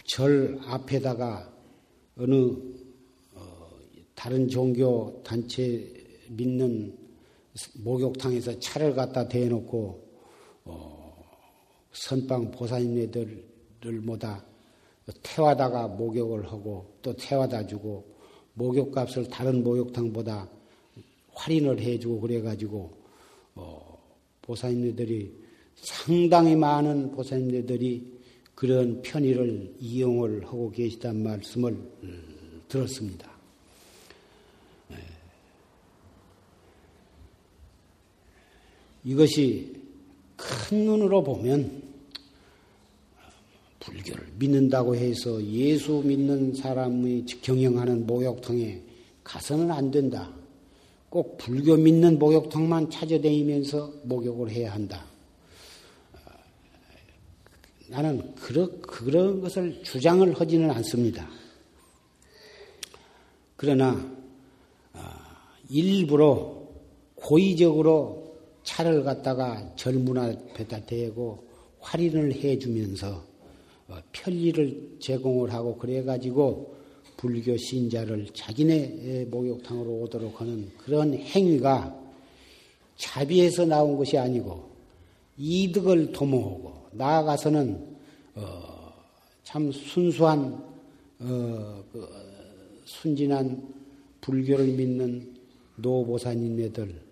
[0.04, 1.54] 절 앞에다가
[2.18, 2.58] 어느
[4.14, 5.90] 다른 종교 단체
[6.28, 6.98] 믿는
[7.76, 10.12] 목욕탕에서 차를 갖다 대놓고
[11.94, 14.44] 선방 보살님네들을 모다
[15.24, 18.06] 태워다가 목욕을 하고 또 태워다 주고
[18.54, 20.50] 목욕값을 다른 목욕탕보다
[21.34, 22.92] 할인을 해주고 그래가지고
[23.56, 23.98] 어,
[24.42, 25.34] 보살님들이
[25.76, 28.22] 상당히 많은 보살님들이
[28.54, 31.78] 그런 편의를 이용을 하고 계시단 말씀을
[32.68, 33.32] 들었습니다.
[34.92, 34.96] 예.
[39.04, 39.81] 이것이
[40.42, 41.84] 큰 눈으로 보면
[43.80, 48.82] 불교를 믿는다고 해서 예수 믿는 사람이 경영하는 목욕탕에
[49.24, 50.32] 가서는 안 된다.
[51.10, 55.06] 꼭 불교 믿는 목욕탕만 찾아다니면서 목욕을 해야 한다.
[57.90, 61.28] 나는 그런, 그런 것을 주장을 하지는 않습니다.
[63.58, 64.10] 그러나,
[64.94, 66.62] 아, 일부러
[67.16, 68.21] 고의적으로
[68.72, 71.44] 차를 갖다가 젊은 앞에다 대고
[71.82, 73.22] 할인을 해주면서
[73.90, 76.78] 어, 편리를 제공을 하고 그래가지고
[77.18, 82.00] 불교 신자를 자기네 목욕탕으로 오도록 하는 그런 행위가
[82.96, 84.70] 자비에서 나온 것이 아니고
[85.38, 87.98] 이득을 도모하고 나아가서는
[88.36, 88.94] 어,
[89.44, 90.64] 참 순수한
[91.20, 92.08] 어, 그
[92.86, 93.74] 순진한
[94.22, 95.36] 불교를 믿는
[95.76, 97.11] 노보사님네들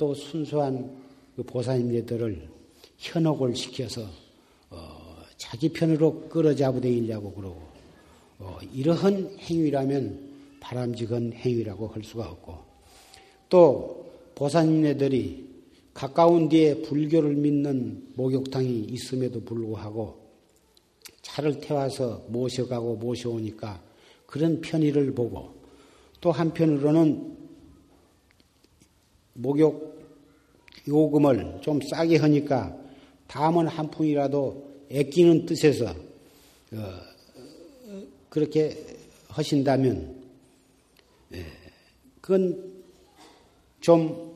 [0.00, 0.96] 또 순수한
[1.36, 2.48] 그 보사님네들을
[2.96, 4.00] 현혹을 시켜서
[4.70, 7.60] 어, 자기 편으로 끌어잡아다니려고 그러고
[8.38, 12.56] 어, 이러한 행위라면 바람직한 행위라고 할 수가 없고
[13.50, 15.50] 또 보사님네들이
[15.92, 20.18] 가까운 데에 불교를 믿는 목욕탕이 있음에도 불구하고
[21.20, 23.82] 차를 태워서 모셔가고 모셔오니까
[24.24, 25.52] 그런 편의를 보고
[26.22, 27.39] 또 한편으로는
[29.40, 29.98] 목욕
[30.86, 32.76] 요금을 좀 싸게 하니까
[33.26, 35.94] 다음은 한 푼이라도 애끼는 뜻에서
[36.72, 37.00] 어,
[38.28, 38.76] 그렇게
[39.28, 40.20] 하신다면
[41.34, 41.46] 예,
[42.20, 42.82] 그건
[43.80, 44.30] 좀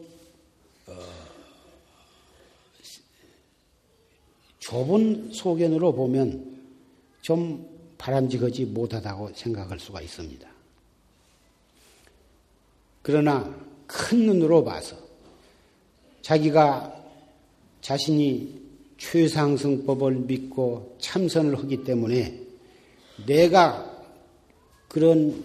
[4.64, 6.58] 좁은 소견으로 보면
[7.20, 10.48] 좀 바람직하지 못하다고 생각할 수가 있습니다.
[13.02, 13.54] 그러나
[13.86, 14.96] 큰 눈으로 봐서
[16.22, 17.04] 자기가
[17.80, 18.62] 자신이
[18.96, 22.40] 최상승법을 믿고 참선을 하기 때문에
[23.26, 23.90] 내가
[24.88, 25.44] 그런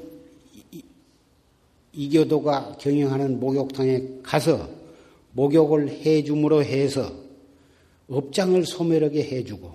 [1.92, 4.70] 이교도가 경영하는 목욕탕에 가서
[5.34, 7.12] 목욕을 해줌으로 해서
[8.08, 9.72] 업장을 소멸하게 해주고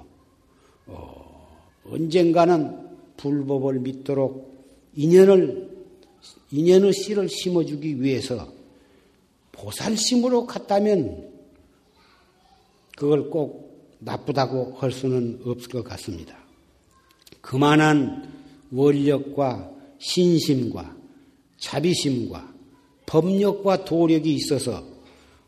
[0.87, 2.79] 어, 언젠가는
[3.17, 4.55] 불법을 믿도록
[4.97, 5.74] 인연을
[6.51, 8.53] 인연의 씨를 심어주기 위해서
[9.53, 11.31] 보살심으로 갔다면
[12.97, 16.37] 그걸 꼭 나쁘다고 할 수는 없을 것 같습니다.
[17.41, 18.33] 그만한
[18.70, 20.97] 원력과 신심과
[21.59, 22.55] 자비심과
[23.07, 24.85] 법력과 도력이 있어서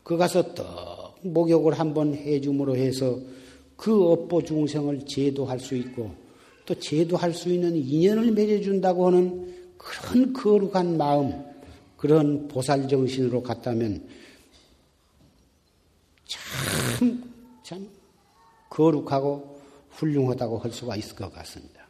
[0.03, 3.19] 그 가서 떡 목욕을 한번 해줌으로 해서
[3.75, 6.11] 그 업보 중생을 제도할 수 있고
[6.65, 11.45] 또 제도할 수 있는 인연을 맺어준다고 하는 그런 거룩한 마음,
[11.97, 14.07] 그런 보살 정신으로 갔다면
[16.25, 17.89] 참, 참
[18.69, 19.59] 거룩하고
[19.91, 21.87] 훌륭하다고 할 수가 있을 것 같습니다.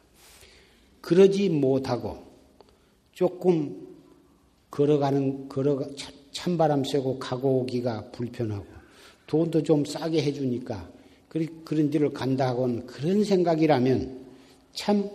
[1.00, 2.22] 그러지 못하고
[3.12, 3.88] 조금
[4.70, 5.86] 걸어가는, 걸어가,
[6.32, 8.66] 찬바람 쐬고 가고 오기가 불편하고
[9.26, 10.88] 돈도 좀 싸게 해주니까
[11.64, 14.26] 그런 데를 간다고는 그런 생각이라면
[14.72, 15.10] 참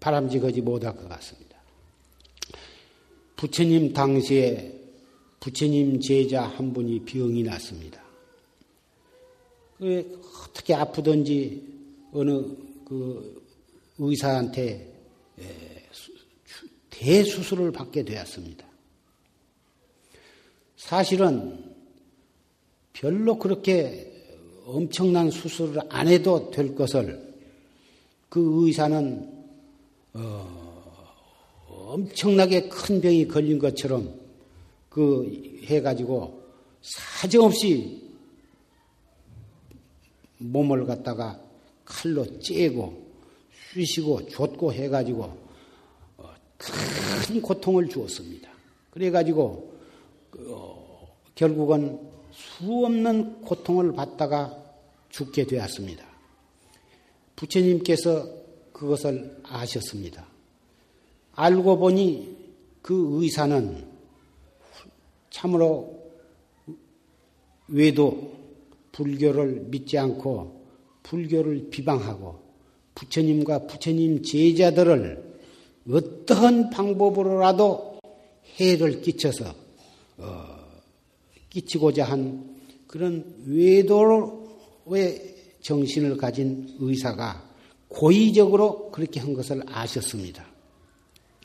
[0.00, 1.56] 바람직하지 못할 것 같습니다.
[3.36, 4.72] 부처님 당시에
[5.40, 8.02] 부처님 제자 한 분이 병이 났습니다.
[9.78, 11.62] 어떻게 아프든지
[12.12, 12.42] 어느
[12.84, 13.44] 그
[13.98, 14.92] 의사한테
[16.90, 18.66] 대수술을 받게 되었습니다.
[20.76, 21.74] 사실은
[22.92, 24.12] 별로 그렇게
[24.64, 27.34] 엄청난 수술을 안 해도 될 것을
[28.28, 29.35] 그 의사는
[30.18, 31.14] 어,
[31.68, 34.18] 엄청나게 큰 병이 걸린 것처럼
[34.88, 36.42] 그 해가지고
[36.80, 38.02] 사정없이
[40.38, 41.40] 몸을 갖다가
[41.84, 43.06] 칼로 째고
[43.72, 45.46] 쑤시고 줬고 해가지고
[46.58, 48.50] 큰 고통을 주었습니다.
[48.90, 49.74] 그래가지고
[50.48, 52.00] 어, 결국은
[52.32, 54.56] 수 없는 고통을 받다가
[55.10, 56.04] 죽게 되었습니다.
[57.36, 58.35] 부처님께서
[58.76, 60.26] 그것을 아셨습니다.
[61.32, 62.36] 알고 보니
[62.82, 63.86] 그 의사는
[65.30, 65.98] 참으로
[67.68, 68.36] 외도
[68.92, 70.66] 불교를 믿지 않고
[71.04, 72.38] 불교를 비방하고
[72.94, 75.40] 부처님과 부처님 제자들을
[75.90, 77.98] 어떠한 방법으로라도
[78.60, 79.54] 해를 끼쳐서
[80.18, 80.44] 어,
[81.48, 82.56] 끼치고자 한
[82.86, 87.45] 그런 외도의 정신을 가진 의사가
[87.96, 90.44] 고의적으로 그렇게 한 것을 아셨습니다.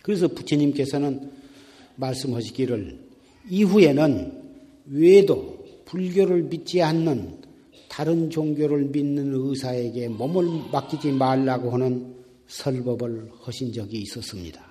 [0.02, 1.32] 그래서 부처님께서는
[1.96, 3.00] 말씀하시기를
[3.50, 4.42] 이후에는
[4.88, 7.42] 외도, 불교를 믿지 않는
[7.88, 12.16] 다른 종교를 믿는 의사에게 몸을 맡기지 말라고 하는
[12.48, 14.70] 설법을 하신 적이 있었습니다.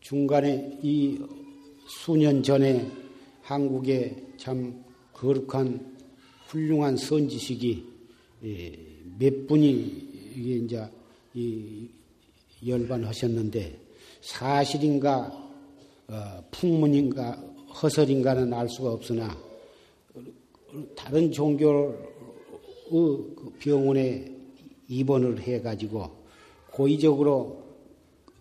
[0.00, 1.20] 중간에 이
[1.86, 2.90] 수년 전에
[3.42, 5.89] 한국에 참 거룩한
[6.50, 7.84] 훌륭한 선지식이
[8.44, 8.78] 예,
[9.18, 10.84] 몇 분이 이제
[12.66, 13.78] 열반하셨는데
[14.20, 15.48] 사실인가
[16.08, 17.32] 어, 풍문인가
[17.82, 19.36] 허설인가는 알 수가 없으나
[20.96, 21.94] 다른 종교의
[22.90, 24.32] 그 병원에
[24.88, 26.10] 입원을 해가지고
[26.72, 27.62] 고의적으로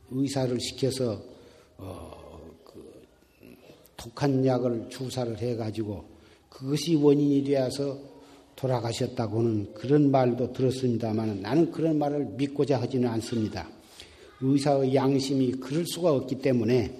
[0.10, 1.22] 의사를 시켜서
[1.78, 2.92] 어, 그
[3.96, 6.09] 독한 약을 주사를 해가지고
[6.60, 7.98] 그것이 원인이 되어서
[8.58, 13.66] 돌아가셨다고는 그런 말도 들었습니다만 나는 그런 말을 믿고자 하지는 않습니다.
[14.42, 16.94] 의사의 양심이 그럴 수가 없기 때문에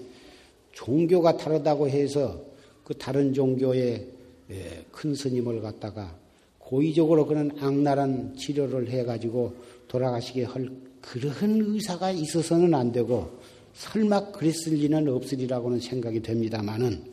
[0.72, 2.42] 종교가 다르다고 해서
[2.84, 4.06] 그 다른 종교의
[4.50, 6.16] 예, 큰 스님을 갖다가
[6.58, 9.54] 고의적으로 그런 악랄한 치료를 해가지고
[9.88, 10.70] 돌아가시게 할
[11.02, 13.38] 그러한 의사가 있어서는 안 되고
[13.74, 17.04] 설마 그랬을 리는 없으리라고는 생각이 됩니다만은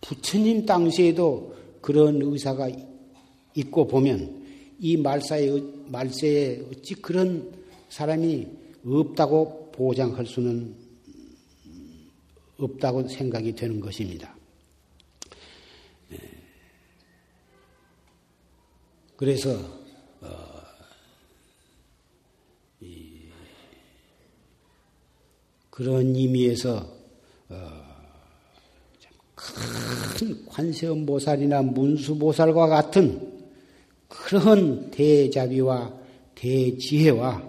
[0.00, 2.70] 부처님 당시에도 그런 의사가
[3.54, 4.46] 있고 보면
[4.78, 7.52] 이 말사의, 말세에 어찌 그런
[7.88, 8.46] 사람이
[8.84, 10.74] 없다고 보장할 수는
[12.58, 14.36] 없다고 생각이 되는 것입니다.
[19.16, 19.50] 그래서
[20.20, 20.58] 어,
[25.70, 26.97] 그런 의미에서 어,
[29.38, 33.38] 큰 관세음보살이나 문수보살과 같은
[34.08, 35.94] 그런 대자비와
[36.34, 37.48] 대지혜와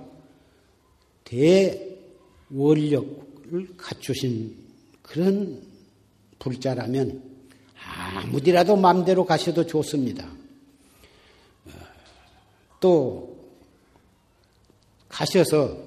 [2.49, 3.17] 대원력을
[3.77, 4.55] 갖추신
[5.01, 5.63] 그런
[6.37, 7.23] 불자라면
[8.15, 10.29] 아무디라도 마음대로 가셔도 좋습니다.
[12.79, 13.35] 또
[15.07, 15.77] 가셔서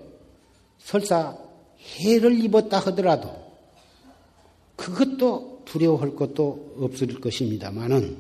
[0.79, 1.37] 설사
[1.81, 3.53] 해를 입었다 하더라도
[4.77, 8.19] 그것도 두려워할 것도 없을 것입니다만은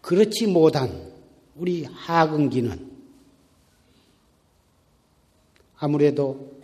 [0.00, 1.12] 그렇지 못한
[1.54, 2.90] 우리 하근기는
[5.76, 6.58] 아무래도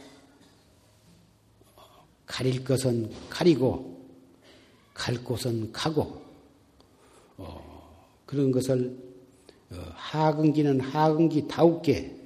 [2.24, 4.00] 가릴 것은 가리고
[4.94, 6.22] 갈 곳은 가고
[7.36, 8.96] 어, 그런 것을
[9.72, 12.16] 어, 하근기는 하근기 다웃게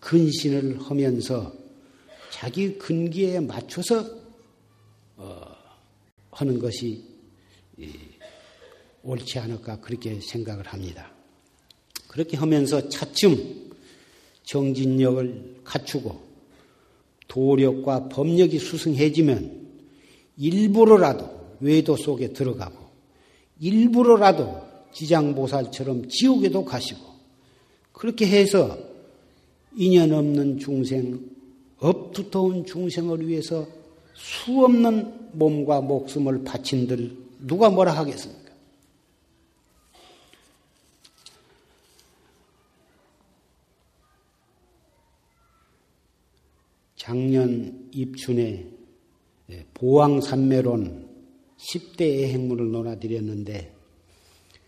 [0.00, 1.52] 근신을 하면서
[2.30, 4.04] 자기 근기에 맞춰서
[5.16, 5.57] 어,
[6.38, 7.02] 하는 것이
[9.02, 11.12] 옳지 않을까 그렇게 생각을 합니다.
[12.06, 13.72] 그렇게 하면서 차츰
[14.44, 16.28] 정진력을 갖추고
[17.26, 19.68] 도력과 법력이 수승해지면
[20.36, 22.86] 일부러라도 외도 속에 들어가고
[23.58, 24.62] 일부러라도
[24.92, 27.00] 지장보살처럼 지옥에도 가시고
[27.92, 28.78] 그렇게 해서
[29.76, 31.20] 인연 없는 중생,
[31.78, 33.77] 업두터운 중생을 위해서
[34.18, 38.48] 수 없는 몸과 목숨을 바친들 누가 뭐라 하겠습니까?
[46.96, 48.68] 작년 입춘에
[49.74, 51.08] 보왕산매론
[51.56, 53.74] 10대 의 행문을 논하드렸는데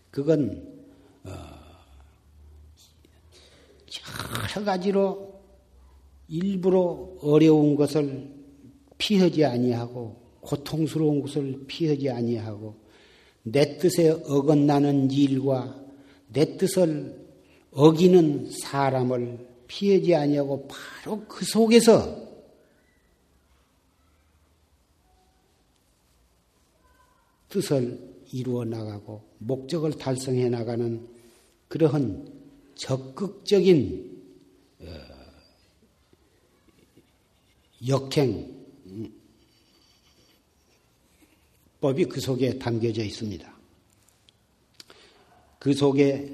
[0.09, 0.67] 그건
[1.23, 1.31] 어,
[4.55, 5.39] 여러 가지로
[6.29, 8.40] 일부러 어려운 것을
[9.01, 12.75] 피하지 아니하고 고통스러운 것을 피하지 아니하고
[13.41, 15.75] 내 뜻에 어긋나는 일과
[16.27, 17.19] 내 뜻을
[17.71, 22.29] 어기는 사람을 피하지 아니하고 바로 그 속에서
[27.49, 27.99] 뜻을
[28.31, 31.07] 이루어 나가고 목적을 달성해 나가는
[31.69, 32.31] 그러한
[32.75, 34.21] 적극적인
[34.81, 34.85] 어,
[37.87, 38.60] 역행
[41.81, 43.51] 법이 그 속에 담겨져 있습니다.
[45.59, 46.31] 그 속에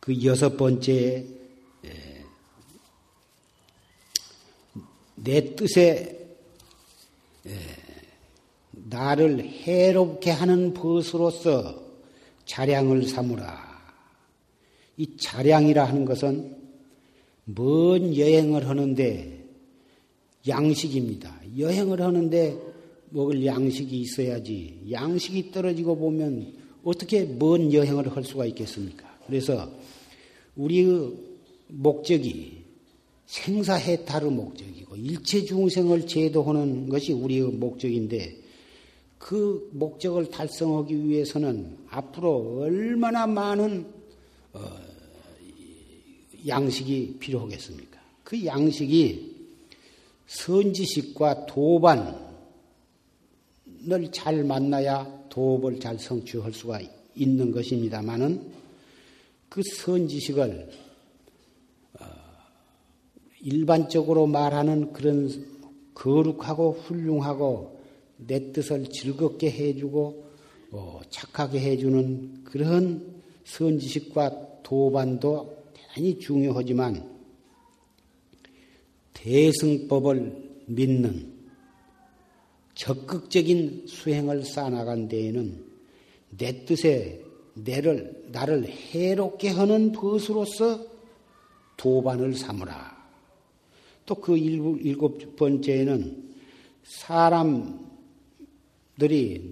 [0.00, 1.26] 그 여섯 번째
[5.14, 6.26] 내 뜻에
[8.70, 11.86] 나를 해롭게 하는 벗으로서
[12.46, 13.68] 자량을 삼으라.
[14.96, 16.56] 이 자량이라 하는 것은
[17.44, 19.37] 먼 여행을 하는데
[20.46, 21.40] 양식입니다.
[21.58, 22.58] 여행을 하는데
[23.10, 24.80] 먹을 양식이 있어야지.
[24.90, 26.52] 양식이 떨어지고 보면
[26.84, 29.06] 어떻게 먼 여행을 할 수가 있겠습니까?
[29.26, 29.70] 그래서
[30.56, 31.12] 우리의
[31.68, 32.58] 목적이
[33.26, 38.38] 생사해탈의 목적이고 일체 중생을 제도하는 것이 우리의 목적인데
[39.18, 43.86] 그 목적을 달성하기 위해서는 앞으로 얼마나 많은
[44.54, 44.60] 어,
[46.46, 48.00] 양식이 필요하겠습니까?
[48.24, 49.27] 그 양식이
[50.28, 52.12] 선지식과 도반을
[54.12, 56.80] 잘 만나야 도업을 잘 성취할 수가
[57.14, 58.52] 있는 것입니다만은
[59.48, 60.70] 그 선지식을
[62.00, 62.04] 어,
[63.40, 65.30] 일반적으로 말하는 그런
[65.94, 67.80] 거룩하고 훌륭하고
[68.18, 70.28] 내 뜻을 즐겁게 해주고
[70.72, 77.17] 어, 착하게 해주는 그런 선지식과 도반도 대단히 중요하지만
[79.28, 81.34] 대승법을 믿는
[82.74, 85.66] 적극적인 수행을 쌓아나간 데에는
[86.30, 87.22] 내 뜻에
[87.52, 90.86] 내를, 나를 해롭게 하는 것으로서
[91.76, 92.96] 도반을 삼으라.
[94.06, 96.32] 또 그 일곱 번째는
[96.84, 97.82] 사람들이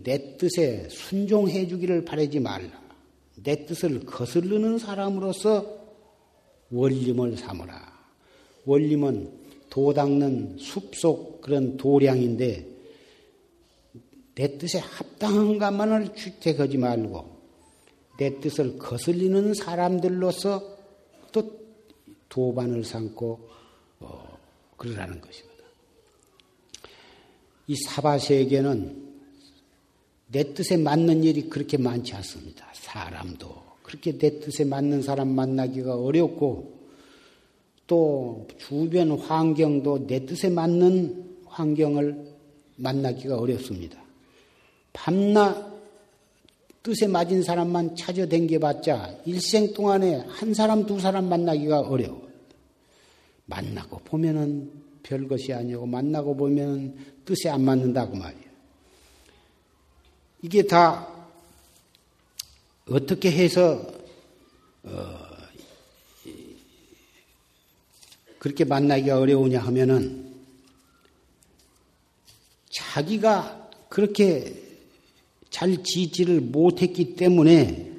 [0.05, 2.81] 내 뜻에 순종해 주기를 바라지 말라.
[3.43, 5.85] 내 뜻을 거슬르는 사람으로서
[6.71, 7.95] 원림을 삼으라.
[8.65, 9.36] 원림은
[9.77, 12.67] 도 닦는 숲속 그런 도량인데
[14.35, 17.37] 내 뜻에 합당한 것만을 주택하지 말고
[18.19, 20.79] 내 뜻을 거슬리는 사람들로서
[21.31, 21.61] 또
[22.31, 23.51] 도반을 삼고
[24.01, 24.39] 어,
[24.79, 25.63] 그러라는 것입니다.
[27.67, 29.15] 이 사바세계는
[30.29, 32.67] 내 뜻에 맞는 일이 그렇게 많지 않습니다.
[32.73, 36.76] 사람도 그렇게 내 뜻에 맞는 사람 만나기가 어렵고
[37.87, 42.35] 또 주변 환경도 내 뜻에 맞는 환경을
[42.77, 44.03] 만나기가 어렵습니다.
[44.93, 45.75] 밤낮
[46.83, 52.27] 뜻에 맞은 사람만 찾아 댕겨봤자 일생 동안에 한 사람, 두 사람 만나기가 어려워.
[53.47, 54.71] 만나고 보면은
[55.03, 58.47] 별 것이 아니고 만나고 보면 뜻에 안 맞는다고 말이야.
[60.43, 61.09] 이게 다
[62.89, 63.85] 어떻게 해서
[64.85, 65.26] 어,
[68.47, 70.33] 그렇게 만나기가 어려우냐 하면은
[72.71, 74.55] 자기가 그렇게
[75.51, 77.93] 잘 지지를 못했기 때문에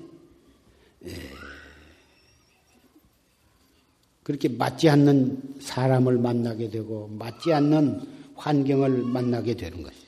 [4.24, 10.08] 그렇게 맞지 않는 사람을 만나게 되고 맞지 않는 환경을 만나게 되는 것이죠.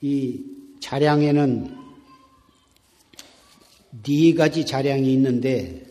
[0.00, 0.44] 이
[0.80, 1.78] 자량에는
[4.02, 5.87] 네 가지 자량이 있는데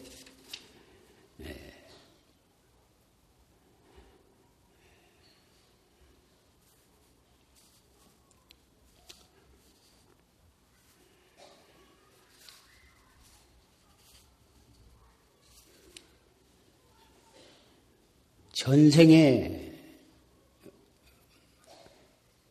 [18.58, 19.72] 전생에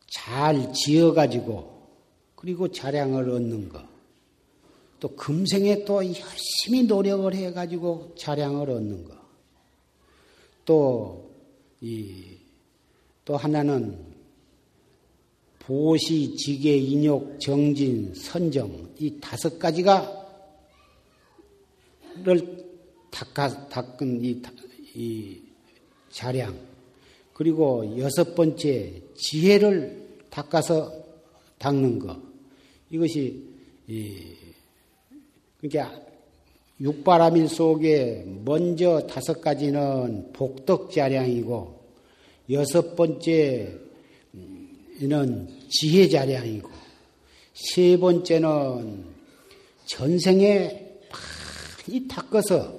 [0.07, 1.77] 잘 지어가지고
[2.35, 3.85] 그리고 자량을 얻는 것.
[5.01, 9.17] 또 금생에 또 열심히 노력을 해가지고 자량을 얻는 것.
[10.63, 11.29] 또,
[11.81, 12.37] 이,
[13.25, 13.99] 또 하나는
[15.59, 20.25] 보시, 지계, 인욕, 정진, 선정, 이 다섯 가지가,
[22.23, 22.65] 를
[23.11, 24.41] 닦아, 닦은 이,
[24.95, 25.46] 이
[26.17, 26.59] 자량,
[27.33, 30.91] 그리고 여섯 번째 지혜를 닦아서
[31.59, 32.17] 닦는 것.
[32.89, 33.43] 이것이
[35.59, 36.01] 그러니까
[36.81, 41.79] 육바라밀 속에 먼저 다섯 가지는 복덕 자량이고
[42.49, 43.77] 여섯 번째는
[45.69, 46.67] 지혜 자량이고
[47.53, 49.05] 세 번째는
[49.85, 50.87] 전생에
[51.87, 52.73] 많이 닦아서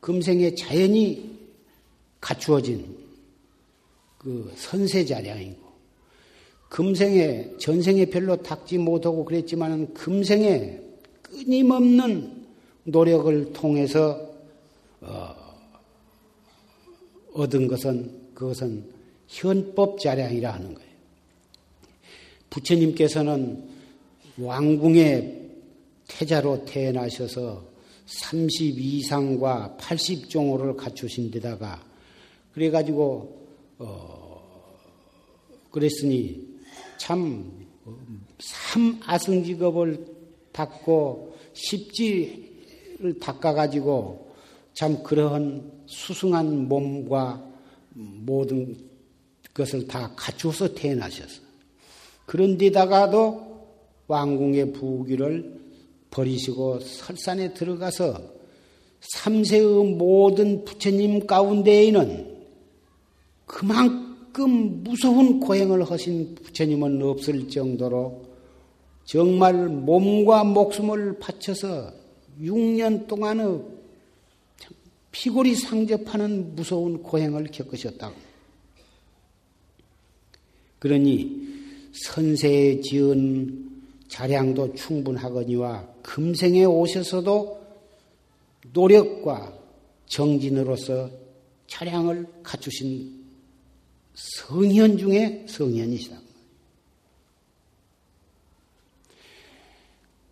[0.00, 1.33] 금생에 자연히
[2.24, 2.96] 갖추어진
[4.16, 5.62] 그 선세자량이고
[6.70, 10.80] 금생에 전생에 별로 닦지 못하고 그랬지만 금생에
[11.20, 12.46] 끊임없는
[12.84, 14.18] 노력을 통해서
[15.02, 15.34] 어,
[17.34, 18.90] 얻은 것은 그것은
[19.28, 20.90] 현법 자량이라 하는 거예요.
[22.48, 23.68] 부처님께서는
[24.38, 25.50] 왕궁의
[26.08, 27.64] 태자로 태어나셔서
[28.06, 31.93] 32상과 80종호를 갖추신 데다가
[32.54, 33.46] 그래가지고
[33.78, 34.74] 어
[35.70, 36.54] 그랬으니
[36.98, 37.66] 참
[38.38, 40.06] 삼아승직업을
[40.52, 44.32] 닦고 십지를 닦아가지고
[44.72, 47.44] 참 그러한 수승한 몸과
[47.92, 48.76] 모든
[49.52, 51.42] 것을 다 갖추어서 태어나셨어.
[52.26, 53.54] 그런데다가도
[54.06, 55.60] 왕궁의 부귀를
[56.10, 58.20] 버리시고 설산에 들어가서
[59.00, 62.33] 삼세의 모든 부처님 가운데에는
[63.46, 68.24] 그만큼 무서운 고행을 하신 부처님은 없을 정도로
[69.04, 71.92] 정말 몸과 목숨을 바쳐서
[72.40, 73.62] 6년 동안의
[75.12, 78.14] 피골이 상접하는 무서운 고행을 겪으셨다고.
[80.80, 81.54] 그러니
[81.92, 83.70] 선세에 지은
[84.08, 87.62] 자량도 충분하거니와 금생에 오셔서도
[88.72, 89.52] 노력과
[90.06, 91.10] 정진으로서
[91.66, 93.23] 차량을 갖추신
[94.14, 96.20] 성현 중에 성현이시다.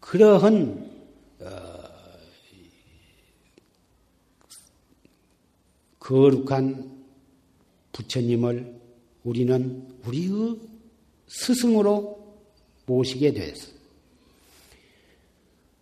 [0.01, 0.91] 그러한
[1.41, 1.83] 어,
[5.99, 7.05] 거룩한
[7.93, 8.81] 부처님을
[9.25, 10.59] 우리는 우리의
[11.29, 12.37] 스승으로
[12.87, 13.73] 모시게 되었어.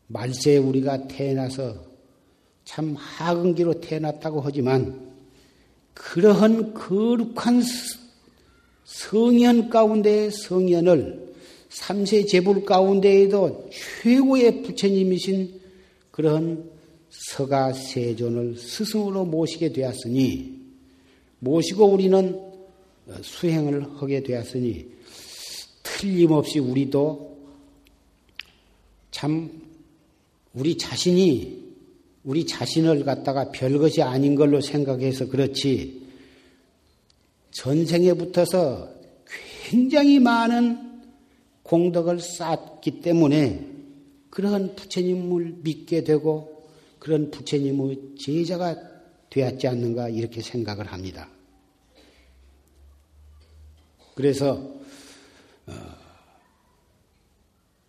[0.09, 1.91] 말세에 우리가 태어나서
[2.65, 5.10] 참 하근기로 태어났다고 하지만
[6.01, 7.63] 그러한 거룩한
[8.85, 11.35] 성현 가운데 성현을
[11.69, 15.61] 삼세 제불 가운데에도 최고의 부처님이신
[16.11, 16.71] 그런
[17.11, 20.59] 서가 세존을 스승으로 모시게 되었으니
[21.39, 22.41] 모시고 우리는
[23.21, 24.87] 수행을 하게 되었으니
[25.83, 27.37] 틀림없이 우리도
[29.11, 29.51] 참
[30.55, 31.60] 우리 자신이
[32.25, 36.07] 우리 자신을 갖다가 별것이 아닌 걸로 생각해서 그렇지
[37.51, 38.91] 전생에 붙어서
[39.69, 41.03] 굉장히 많은
[41.63, 43.67] 공덕을 쌓았기 때문에
[44.29, 46.69] 그런 부처님을 믿게 되고
[46.99, 48.77] 그런 부처님의 제자가
[49.31, 51.29] 되었지 않는가 이렇게 생각을 합니다.
[54.15, 54.55] 그래서
[55.67, 55.73] 어,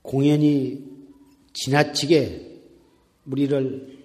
[0.02, 0.84] 공연이
[1.54, 2.62] 지나치게
[3.26, 4.01] 우리를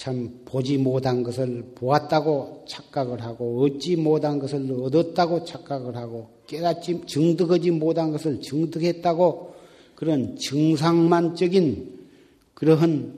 [0.00, 7.72] 참 보지 못한 것을 보았다고 착각을 하고 얻지 못한 것을 얻었다고 착각을 하고 깨닫지 증득하지
[7.72, 9.54] 못한 것을 증득했다고
[9.94, 12.06] 그런 증상만적인
[12.54, 13.12] 그러한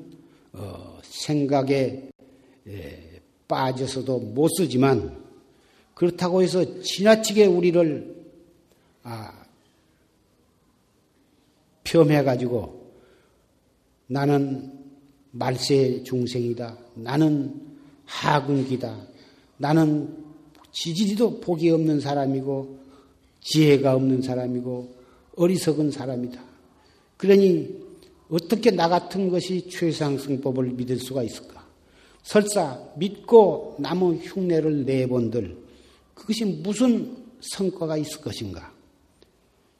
[0.55, 2.11] 어, 생각에
[2.66, 5.22] 에, 빠져서도 못 쓰지만
[5.95, 8.24] 그렇다고 해서 지나치게 우리를
[9.05, 9.45] 아,
[11.85, 12.91] 폄해 가지고
[14.09, 14.72] 나는
[15.33, 16.76] 말세 중생이다.
[16.95, 17.61] 나는
[18.05, 18.97] 하근기다.
[19.57, 20.16] 나는
[20.72, 22.78] 지지리도 복이 없는 사람이고
[23.41, 24.95] 지혜가 없는 사람이고
[25.37, 26.43] 어리석은 사람이다.
[27.16, 27.83] 그러니
[28.30, 31.66] 어떻게 나 같은 것이 최상승법을 믿을 수가 있을까?
[32.22, 35.57] 설사 믿고 남의 흉내를 내본들
[36.14, 38.72] 그것이 무슨 성과가 있을 것인가?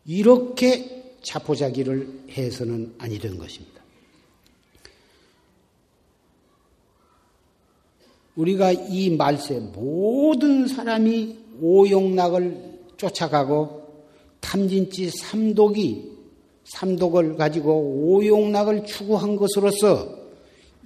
[0.05, 3.71] 이렇게 자포자기를 해서는 아니 된 것입니다.
[8.37, 13.83] 우리가 이 말세 모든 사람이 오용락을 쫓아가고
[14.41, 16.12] 탐진치 삼독이
[16.64, 20.18] 삼독을 가지고 오용락을 추구한 것으로서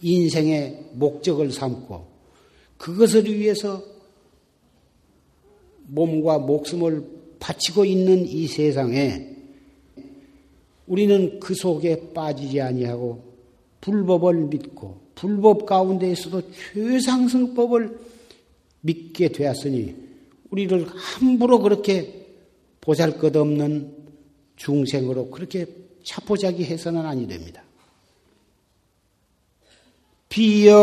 [0.03, 2.07] 인생의 목적을 삼고
[2.79, 3.83] 그것을 위해서
[5.87, 7.07] 몸과 목숨을
[7.39, 9.37] 바치고 있는 이 세상에
[10.87, 13.23] 우리는 그 속에 빠지지 아니하고
[13.81, 16.43] 불법을 믿고 불법 가운데에서도
[16.75, 17.99] 최상승법을
[18.83, 19.97] 믿게 되었으니
[20.51, 22.27] 우리를 함부로 그렇게
[22.81, 23.93] 보잘 것 없는
[24.55, 25.67] 중생으로 그렇게
[26.05, 27.65] 차포자기 해서는 아니 됩니다.
[30.29, 30.77] 비여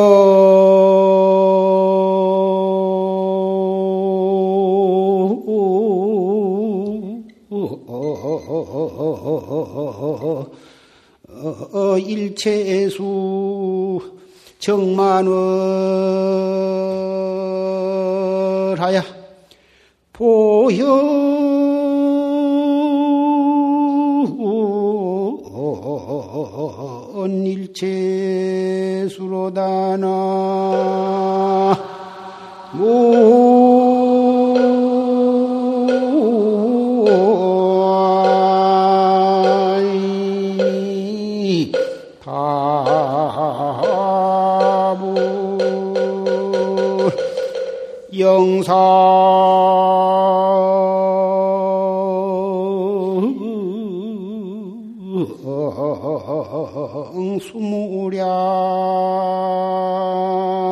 [12.05, 14.22] 일체수
[14.63, 15.33] 정만을
[18.79, 19.01] 하여
[20.13, 21.33] 보여.
[29.03, 30.07] 일체수로다나
[48.23, 48.73] 영사.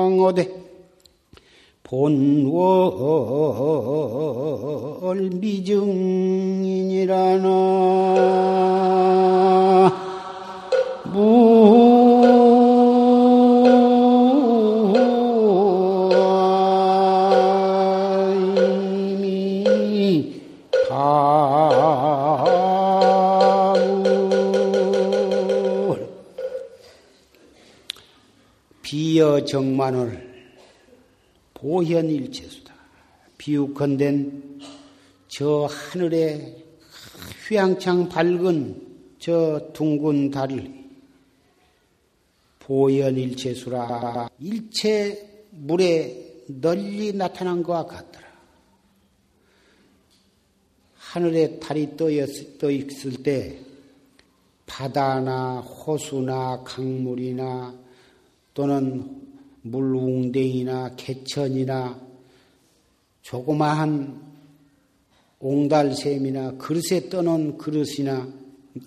[0.01, 0.39] 수무량어대.
[1.83, 2.51] 본월
[5.33, 6.61] 미증인이라는
[29.51, 30.31] 정만을
[31.55, 32.73] 보현일체수다.
[33.37, 34.61] 비육컨된
[35.27, 36.55] 저 하늘에
[37.47, 40.73] 휘황창 밝은 저 둥근 달을
[42.59, 48.31] 보현일체수라 일체 물에 널리 나타난 것과 같더라.
[50.95, 53.59] 하늘에 달이 떠 있을 때
[54.65, 57.77] 바다나 호수나 강물이나
[58.53, 59.20] 또는
[59.63, 61.99] 물웅댕이나 개천이나
[63.21, 64.21] 조그마한
[65.39, 68.27] 옹달샘이나 그릇에 떠놓은 그릇이나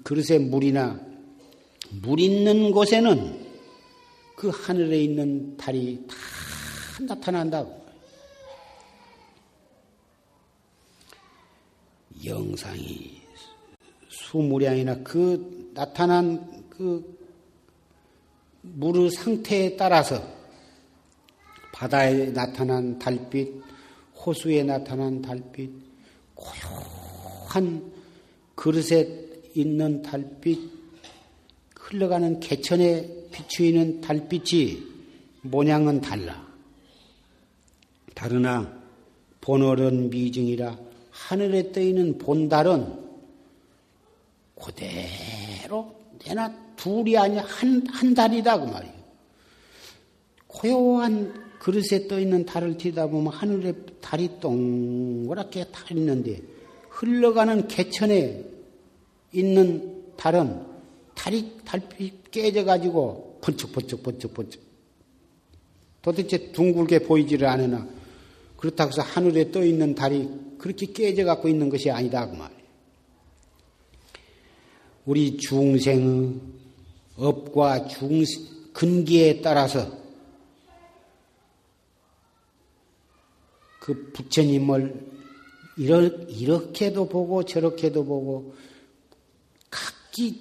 [0.02, 1.00] 그릇에 물이나
[2.02, 3.44] 물 있는 곳에는
[4.36, 6.16] 그 하늘에 있는 달이 다
[7.04, 7.84] 나타난다고.
[12.24, 13.20] 영상이
[14.08, 17.18] 수무량이나 그 나타난 그
[18.62, 20.43] 물의 상태에 따라서
[21.74, 23.52] 바다에 나타난 달빛,
[24.24, 25.72] 호수에 나타난 달빛,
[26.36, 27.92] 고요한
[28.54, 30.70] 그릇에 있는 달빛,
[31.76, 34.84] 흘러가는 개천에 비추이는 달빛이
[35.42, 36.46] 모양은 달라.
[38.14, 38.72] 다르나
[39.40, 40.78] 본월은 미증이라
[41.10, 43.04] 하늘에 떠 있는 본달은
[44.54, 45.92] 그대로
[46.24, 48.94] 내나 둘이 아니야 한, 한 달이다 그 말이에요.
[50.46, 56.42] 고요한 그릇에 떠 있는 달을 튀다 보면 하늘에 달이 동그랗게 달 있는데
[56.90, 58.44] 흘러가는 개천에
[59.32, 60.62] 있는 달은
[61.14, 64.60] 달이 달빛 깨져 가지고 번쩍 번쩍 번쩍 번쩍
[66.02, 67.88] 도대체 둥글게 보이지를 않으나
[68.58, 72.60] 그렇다고 해서 하늘에 떠 있는 달이 그렇게 깨져 갖고 있는 것이 아니다 그 말이에요.
[75.06, 76.34] 우리 중생의
[77.16, 78.22] 업과 중
[78.74, 80.03] 근기에 따라서
[83.84, 84.98] 그 부처님을
[85.76, 88.54] 이렇게도 보고 저렇게도 보고
[89.68, 90.40] 각기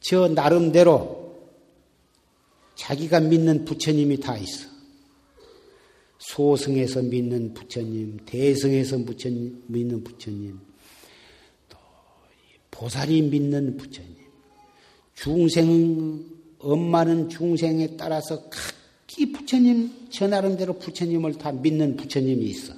[0.00, 1.40] 저 나름대로
[2.74, 4.68] 자기가 믿는 부처님이 다 있어.
[6.18, 10.60] 소승에서 믿는 부처님, 대승에서 부처님, 믿는 부처님,
[11.70, 11.78] 또
[12.70, 14.16] 보살이 믿는 부처님,
[15.14, 16.26] 중생,
[16.58, 18.79] 엄마는 중생에 따라서 각
[19.20, 22.74] 이 부처님, 저 나름대로 부처님을 다 믿는 부처님이 있어.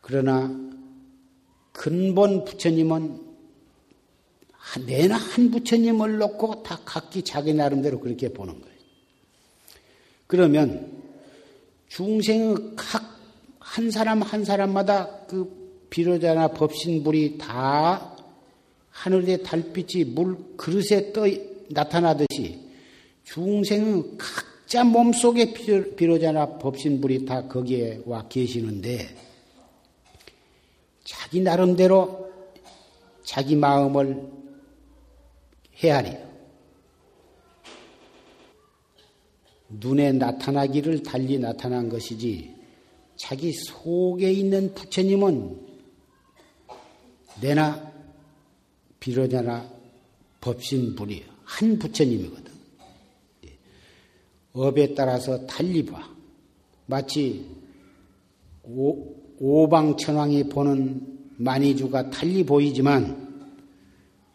[0.00, 0.50] 그러나
[1.72, 3.32] 근본 부처님은
[4.86, 8.76] 내나 한 부처님을 놓고 다 각기 자기 나름대로 그렇게 보는 거예요.
[10.26, 11.02] 그러면
[11.88, 13.12] 중생의 각
[13.72, 18.14] 한 사람 한 사람마다 그 비로자나 법신불이 다
[18.90, 21.22] 하늘의 달빛이 물 그릇에 떠
[21.70, 22.71] 나타나듯이
[23.24, 25.52] 중생은 각자 몸속에
[25.96, 29.16] 비로자나 법신불이 다 거기에 와 계시는데
[31.04, 32.30] 자기 나름대로
[33.24, 34.30] 자기 마음을
[35.76, 36.32] 헤아려.
[39.68, 42.54] 눈에 나타나기를 달리 나타난 것이지
[43.16, 45.58] 자기 속에 있는 부처님은
[47.40, 47.92] 내나
[49.00, 49.70] 비로자나
[50.40, 52.51] 법신불이 한 부처님이거든.
[54.52, 56.08] 업에 따라서 달리 봐.
[56.86, 57.46] 마치
[58.64, 63.46] 오, 오방천왕이 보는 만이주가 달리 보이지만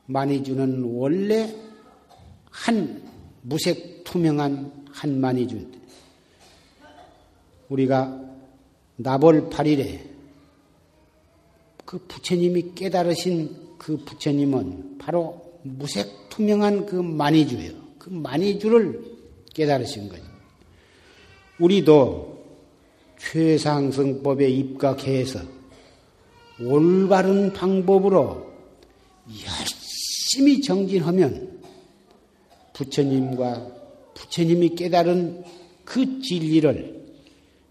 [0.07, 1.53] 만이주는 원래
[2.49, 3.03] 한
[3.41, 5.77] 무색 투명한 한 만이주인데
[7.69, 8.19] 우리가
[8.95, 10.01] 나벌 8일에
[11.85, 17.73] 그 부처님이 깨달으신 그 부처님은 바로 무색 투명한 그 만이주예요.
[17.99, 19.16] 그 만이주를
[19.57, 20.23] 깨달으신 거죠.
[21.59, 22.37] 우리도
[23.19, 25.39] 최상승법에 입각해서
[26.61, 28.53] 올바른 방법으로
[29.27, 31.59] 열심히 정진하면
[32.73, 33.75] 부처님과
[34.13, 35.43] 부처님이 깨달은
[35.83, 37.17] 그 진리를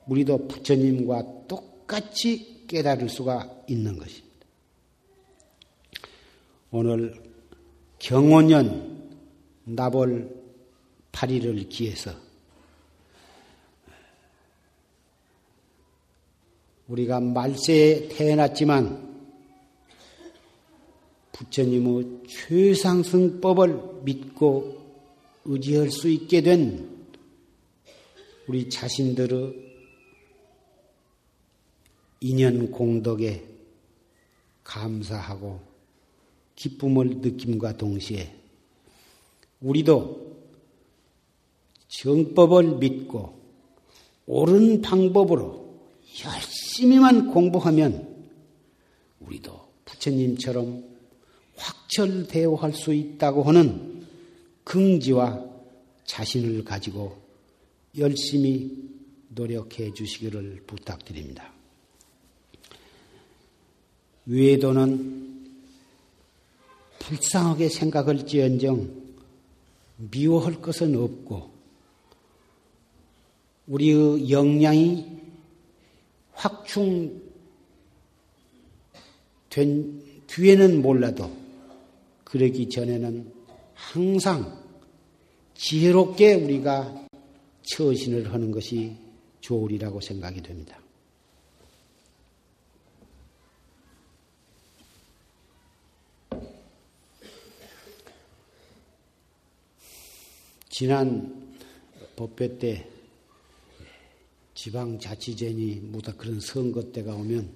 [0.08, 4.26] 우리도 부처님과 똑같이 깨달을 수가 있는 것입니다.
[6.72, 7.14] 오늘
[8.00, 9.08] 경호년
[9.64, 10.45] 나벌
[11.16, 12.12] 8일을 기해서
[16.88, 19.06] 우리가 말세에 태어났지만
[21.32, 24.84] 부처님의 최상승법을 믿고
[25.46, 27.06] 의지할 수 있게 된
[28.46, 29.66] 우리 자신들의
[32.20, 33.44] 인연 공덕에
[34.64, 35.60] 감사하고
[36.54, 38.34] 기쁨을 느낌과 동시에
[39.60, 40.25] 우리도
[42.02, 43.40] 정법을 믿고
[44.26, 45.80] 옳은 방법으로
[46.24, 48.26] 열심히만 공부하면
[49.20, 50.84] 우리도 부처님처럼
[51.56, 54.04] 확철대오할 수 있다고 하는
[54.64, 55.42] 긍지와
[56.04, 57.16] 자신을 가지고
[57.96, 58.70] 열심히
[59.28, 61.52] 노력해 주시기를 부탁드립니다.
[64.26, 65.46] 외도는
[66.98, 69.06] 불쌍하게 생각할지언정
[70.10, 71.55] 미워할 것은 없고
[73.66, 75.06] 우리의 역량이
[76.32, 77.22] 확충된
[80.26, 81.30] 뒤에는 몰라도
[82.24, 83.32] 그러기 전에는
[83.74, 84.64] 항상
[85.54, 87.08] 지혜롭게 우리가
[87.62, 88.96] 처신을 하는 것이
[89.40, 90.78] 좋으리라고 생각이 됩니다.
[100.68, 101.56] 지난
[102.16, 102.95] 법회 때
[104.66, 107.48] 지방자치제니 뭐다 그런 선거 때가 오면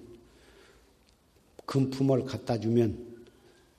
[1.65, 3.17] 금품을 갖다 주면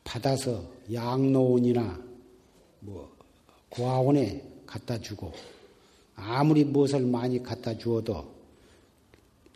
[0.05, 1.99] 받아서 양로원이나
[2.81, 3.17] 뭐
[3.71, 5.33] 고아원에 갖다 주고
[6.15, 8.31] 아무리 무엇을 많이 갖다 주어도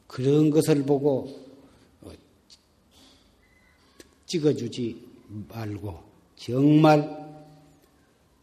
[0.06, 1.38] 그런 것을 보고
[2.00, 2.12] 어,
[4.24, 5.06] 찍어주지
[5.48, 6.02] 말고
[6.36, 7.44] 정말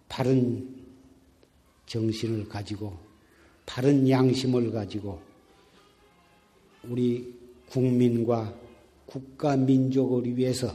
[0.08, 0.86] 바른
[1.88, 3.03] 정신을 가지고
[3.66, 5.20] 바른 양심을 가지고
[6.84, 7.34] 우리
[7.70, 8.54] 국민과
[9.06, 10.74] 국가 민족을 위해서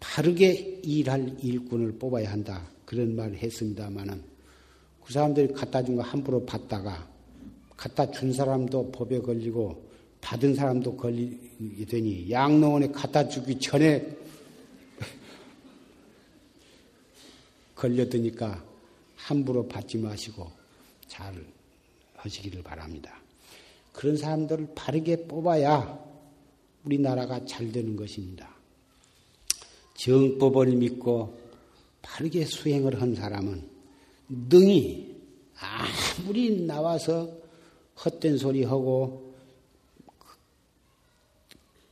[0.00, 2.68] 바르게 일할 일꾼을 뽑아야 한다.
[2.84, 4.22] 그런 말을 했습니다마는
[5.04, 7.08] 그 사람들이 갖다 준 거 함부로 받다가
[7.76, 9.90] 갖다 준 사람도 법에 걸리고
[10.20, 14.16] 받은 사람도 걸리게 되니 양로원에 갖다 주기 전에
[17.74, 18.64] 걸려드니까
[19.16, 20.50] 함부로 받지 마시고
[21.08, 21.34] 잘
[22.22, 23.20] 하시기를 바랍니다.
[23.92, 25.98] 그런 사람들을 바르게 뽑아야
[26.84, 28.48] 우리나라가 잘 되는 것입니다.
[29.94, 31.38] 정법을 믿고
[32.00, 33.62] 바르게 수행을 한 사람은
[34.28, 35.14] 능히
[35.58, 37.30] 아무리 나와서
[38.04, 39.32] 헛된 소리 하고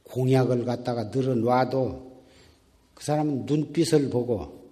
[0.05, 2.23] 공약을 갖다가 늘어놔도
[2.95, 4.69] 그 사람은 눈빛을 보고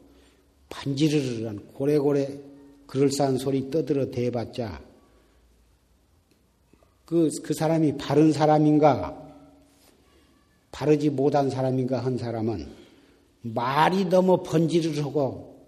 [0.68, 2.40] 반지르르한 고래고래
[2.86, 4.87] 그럴싸한 소리 떠들어 대봤자
[7.08, 9.16] 그, 그 사람이 바른 사람인가
[10.70, 12.68] 바르지 못한 사람인가 한 사람은
[13.40, 15.58] 말이 너무 번지를 하고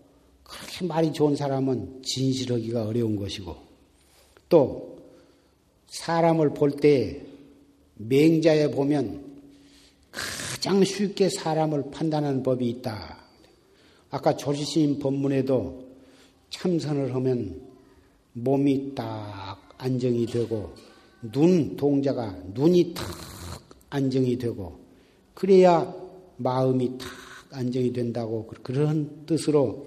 [0.43, 3.57] 그렇게 말이 좋은 사람은 진실하기가 어려운 것이고
[4.51, 4.99] 또
[5.87, 7.23] 사람을 볼 때
[7.95, 9.25] 맹자에 보면
[10.11, 13.19] 가장 쉽게 사람을 판단하는 법이 있다.
[14.11, 15.89] 아까 조지스님 법문에도
[16.51, 17.63] 참선을 하면
[18.35, 20.75] 몸이 딱 안정이 되고
[21.23, 23.07] 눈 동자가 눈이 탁
[23.91, 24.81] 안정이 되고
[25.35, 25.95] 그래야
[26.37, 27.09] 마음이 탁
[27.51, 29.87] 안정이 된다고 그런 뜻으로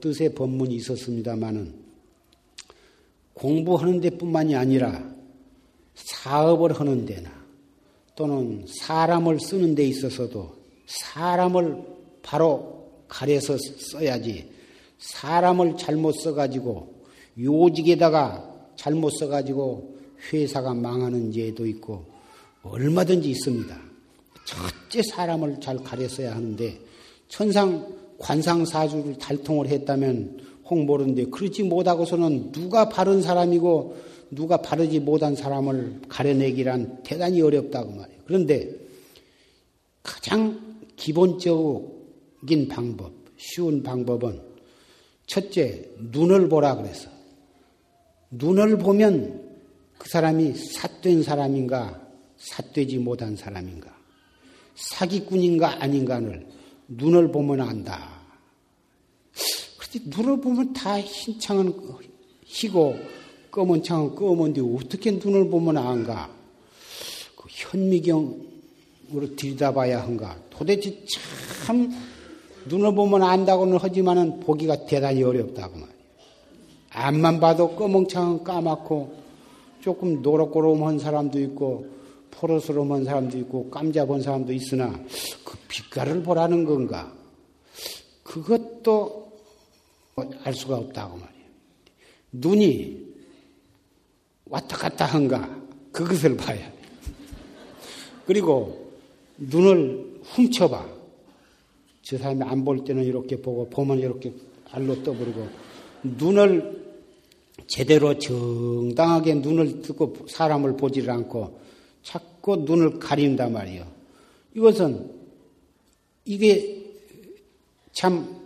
[0.00, 1.74] 뜻의 법문이 있었습니다마는
[3.34, 5.10] 공부하는 데뿐만이 아니라
[5.94, 7.30] 사업을 하는 데나
[8.14, 10.54] 또는 사람을 쓰는 데 있어서도
[10.86, 11.82] 사람을
[12.22, 14.50] 바로 가려서 써야지
[14.98, 16.94] 사람을 잘못 써가지고
[17.38, 19.96] 요직에다가 잘못 써가지고
[20.32, 22.04] 회사가 망하는 예도 있고
[22.62, 23.76] 얼마든지 있습니다.
[24.44, 26.78] 첫째 사람을 잘 가렸어야 하는데
[27.28, 33.96] 천상 관상사주를 달통을 했다면 홍보는데 그렇지 못하고서는 누가 바른 사람이고
[34.30, 38.20] 누가 바르지 못한 사람을 가려내기란 대단히 어렵다고 말이에요.
[38.24, 38.70] 그런데
[40.02, 44.40] 가장 기본적인 방법, 쉬운 방법은
[45.26, 47.11] 첫째, 눈을 보라 그래서.
[48.32, 49.40] 눈을 보면
[49.98, 52.00] 그 사람이 삿된 사람인가,
[52.38, 53.94] 삿되지 못한 사람인가,
[54.74, 56.46] 사기꾼인가 아닌가를
[56.88, 58.20] 눈을 보면 안다.
[59.78, 61.74] 그런데 눈을 보면 다 흰 창은
[62.44, 62.96] 희고
[63.50, 66.30] 검은 창은 검은데 어떻게 눈을 보면 안가?
[67.36, 70.38] 그 현미경으로 들여다봐야 한가?
[70.50, 71.04] 도대체
[71.64, 71.90] 참
[72.66, 76.01] 눈을 보면 안다고는 하지만은 보기가 대단히 어렵다고 말이에요.
[76.94, 79.22] 앞만 봐도 검은창은 까맣고
[79.80, 81.86] 조금 노릇고름한 사람도 있고
[82.30, 84.92] 포로스로 본 사람도 있고 깜자 본 사람도 있으나
[85.44, 87.12] 그 빛깔을 보라는 건가?
[88.22, 89.32] 그것도
[90.44, 91.46] 알 수가 없다고 말이에요.
[92.32, 93.06] 눈이
[94.46, 95.60] 왔다 갔다 한가?
[95.92, 96.72] 그것을 봐야 돼.
[98.26, 98.92] 그리고
[99.38, 100.86] 눈을 훔쳐봐.
[102.02, 104.32] 저 사람이 안 볼 때는 이렇게 보고 보면 이렇게
[104.70, 105.48] 알로 떠버리고
[106.02, 106.81] 눈을
[107.66, 111.60] 제대로 정당하게 눈을 뜨고 사람을 보지를 않고
[112.02, 113.86] 자꾸 눈을 가린단 말이요.
[114.54, 115.10] 이것은
[116.24, 116.82] 이게
[117.92, 118.40] 참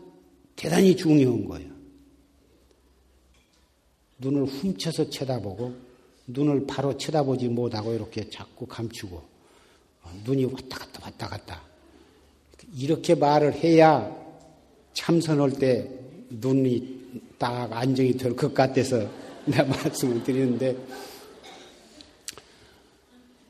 [0.55, 1.71] 대단히 중요한 거예요.
[4.19, 5.75] 눈을 훔쳐서 쳐다보고
[6.27, 9.23] 눈을 바로 쳐다보지 못하고 이렇게 자꾸 감추고
[10.25, 11.63] 눈이 왔다 갔다 왔다 갔다
[12.75, 14.15] 이렇게 말을 해야
[14.95, 15.91] 참선할 때
[16.31, 16.96] 눈이
[17.39, 19.09] 딱 안정이 될 것 같아서
[19.45, 20.77] 내가 말씀을 드리는데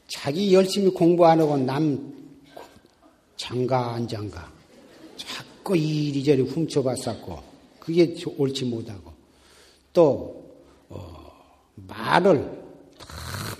[0.08, 2.14] 자기 열심히 공부 안 하고 남
[3.36, 4.52] 장가 안 장가
[5.16, 7.42] 자꾸 이리저리 훔쳐봤었고
[7.80, 9.12] 그게 옳지 못하고
[9.92, 10.44] 또
[10.88, 11.32] 어,
[11.74, 12.64] 말을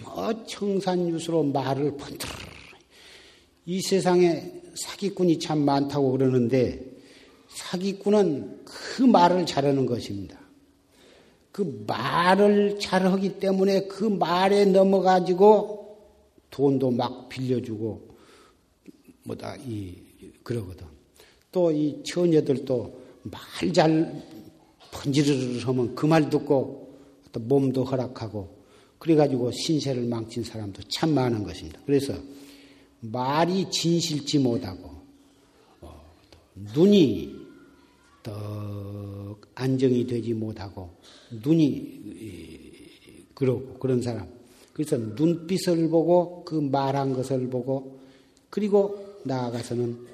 [0.03, 2.29] 뭐 청산유수로 말을 번들
[3.67, 6.81] 이 세상에 사기꾼이 참 많다고 그러는데
[7.49, 8.65] 사기꾼은
[8.97, 10.41] 그 말을 잘하는 것입니다.
[11.53, 15.99] 그 말을 잘하기 때문에 그 말에 넘어가지고
[16.51, 18.09] 돈도 막 빌려주고
[19.25, 19.97] 뭐다 이
[20.43, 20.87] 그러거든.
[21.53, 24.23] 또 이 처녀들도 말 잘
[24.91, 26.97] 번지르르 하면 그 말 듣고
[27.33, 28.49] 또 몸도 허락하고
[28.99, 31.79] 그래가지고 신세를 망친 사람도 참 많은 것입니다.
[31.85, 32.15] 그래서
[33.01, 34.91] 말이 진실지 못하고
[35.83, 36.03] 어,
[36.75, 37.46] 눈이
[38.27, 40.91] 더 안정이 되지 못하고
[41.31, 44.29] 눈이 그러고 그런 사람
[44.73, 48.01] 그래서 눈빛을 보고 그 말한 것을 보고
[48.51, 50.07] 그리고 나아가서는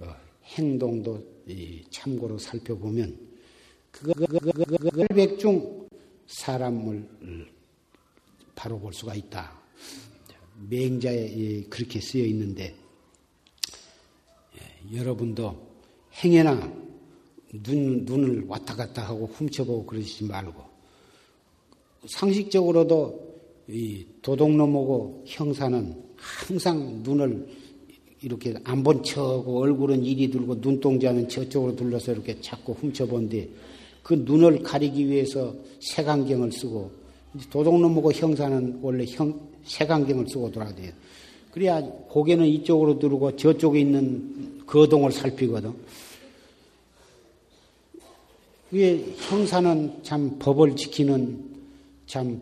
[0.00, 0.06] 어,
[0.44, 1.22] 행동도
[1.90, 3.18] 참고로 살펴보면
[3.90, 4.14] 그거
[5.14, 5.88] 백중
[6.26, 7.06] 사람을
[8.54, 9.60] 바로 볼 수가 있다.
[10.68, 12.74] 맹자에 그렇게 쓰여 있는데
[14.56, 15.70] 예, 여러분도
[16.22, 16.89] 행여나
[17.52, 20.62] 눈, 눈을 왔다 갔다 하고 훔쳐보고 그러지 말고
[22.08, 23.30] 상식적으로도
[23.68, 27.46] 이 도둑놈하고 형사는 항상 눈을
[28.22, 33.48] 이렇게 안 본 척하고 얼굴은 이리 들고 눈동자는 저쪽으로 둘러서 이렇게 자꾸 훔쳐본데
[34.02, 36.90] 그 눈을 가리기 위해서 색안경을 쓰고
[37.50, 40.92] 도둑놈하고 형사는 원래 형, 색안경을 쓰고 돌아야 돼요.
[41.52, 45.72] 그래야 고개는 이쪽으로 두르고 저쪽에 있는 거동을 살피거든.
[48.72, 51.44] 위에 형사는 참 법을 지키는
[52.06, 52.40] 참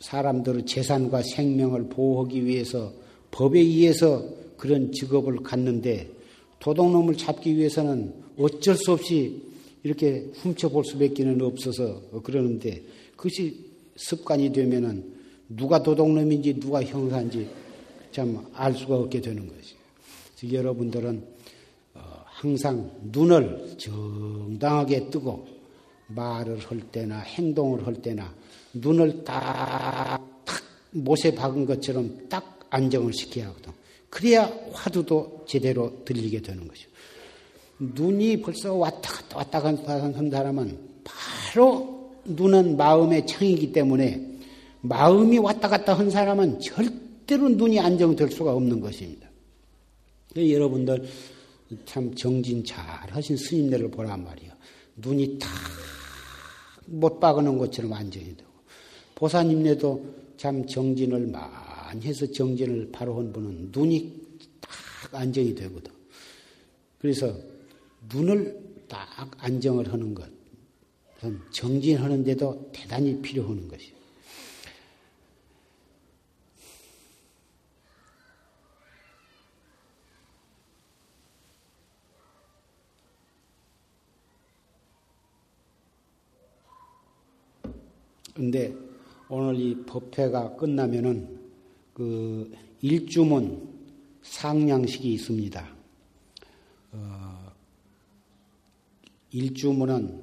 [0.00, 2.92] 사람들의 재산과 생명을 보호하기 위해서
[3.30, 4.24] 법에 의해서
[4.56, 6.10] 그런 직업을 갖는데
[6.58, 9.42] 도둑놈을 잡기 위해서는 어쩔 수 없이
[9.82, 12.82] 이렇게 훔쳐볼 수밖에 는 없어서 그러는데
[13.16, 13.64] 그것이
[13.96, 17.48] 습관이 되면은 누가 도둑놈인지 누가 형사인지
[18.12, 20.58] 참 알 수가 없게 되는 것이에요.
[20.58, 21.39] 여러분들은 어,
[22.40, 25.46] 항상 눈을 정당하게 뜨고
[26.06, 28.32] 말을 할 때나 행동을 할 때나
[28.72, 33.74] 눈을 딱, 딱 못에 박은 것처럼 딱 안정을 시켜야 하거든.
[34.08, 36.88] 그래야 화두도 제대로 들리게 되는 것이죠.
[37.78, 44.38] 눈이 벌써 왔다 갔다 왔다 갔다 한 사람은 바로 눈은 마음의 창이기 때문에
[44.80, 49.28] 마음이 왔다 갔다 한 사람은 절대로 눈이 안정될 수가 없는 것입니다.
[50.36, 51.06] 여러분들
[51.84, 52.80] 참 정진 잘
[53.10, 54.52] 하신 스님네를 보란 말이에요.
[54.96, 55.48] 눈이 탁
[56.90, 58.50] 못 박아놓은 것처럼 안정이 되고
[59.14, 64.20] 보사님네도 참 정진을 많이 해서 정진을 바로 한 분은 눈이
[64.60, 65.92] 딱 안정이 되거든.
[66.98, 67.34] 그래서
[68.12, 70.28] 눈을 딱 안정을 하는 것,
[71.52, 73.99] 정진하는데도 대단히 필요하는 것이에요.
[88.40, 88.74] 근데
[89.28, 91.28] 오늘 이 법회가 끝나면은
[91.92, 92.50] 그
[92.80, 93.68] 일주문
[94.22, 95.68] 상냥식이 있습니다.
[96.92, 97.52] 어,
[99.30, 100.22] 일주문은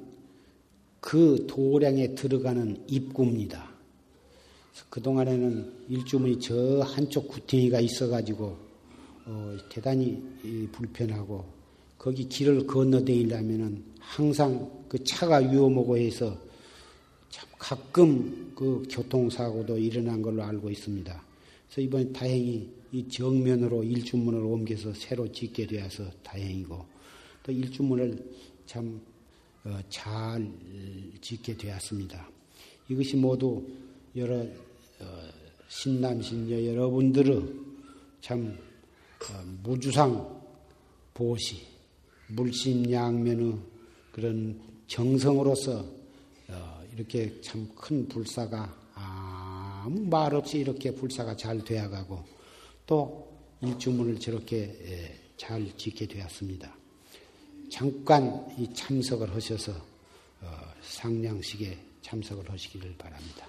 [1.00, 3.70] 그 도량에 들어가는 입구입니다.
[4.90, 8.56] 그동안에는 일주문이 저 한쪽 구탱이가 있어가지고
[9.26, 10.20] 어, 대단히
[10.72, 11.44] 불편하고
[11.96, 16.47] 거기 길을 건너다니려면은 항상 그 차가 위험하고 해서
[17.30, 21.24] 참 가끔 그 교통사고도 일어난 걸로 알고 있습니다.
[21.66, 26.86] 그래서 이번에 다행히 이 정면으로 일주문을 옮겨서 새로 짓게 되어서 다행이고
[27.42, 28.24] 또 일주문을
[28.66, 29.02] 참잘
[29.64, 32.28] 어, 짓게 되었습니다.
[32.88, 33.62] 이것이 모두
[34.16, 35.28] 여러 어,
[35.68, 37.42] 신남신녀 여러분들의
[38.22, 38.56] 참
[39.30, 40.38] 어, 무주상
[41.12, 41.60] 보시,
[42.28, 43.54] 물심양면의
[44.12, 45.97] 그런 정성으로서
[46.98, 52.24] 이렇게 참 큰 불사가 아무 말 없이 이렇게 불사가 잘 되어가고
[52.86, 56.76] 또 일주문을 저렇게 예, 잘 짓게 되었습니다.
[57.70, 59.72] 잠깐 이 참석을 하셔서
[60.40, 63.46] 어, 상냥식에 참석을 하시기를 바랍니다.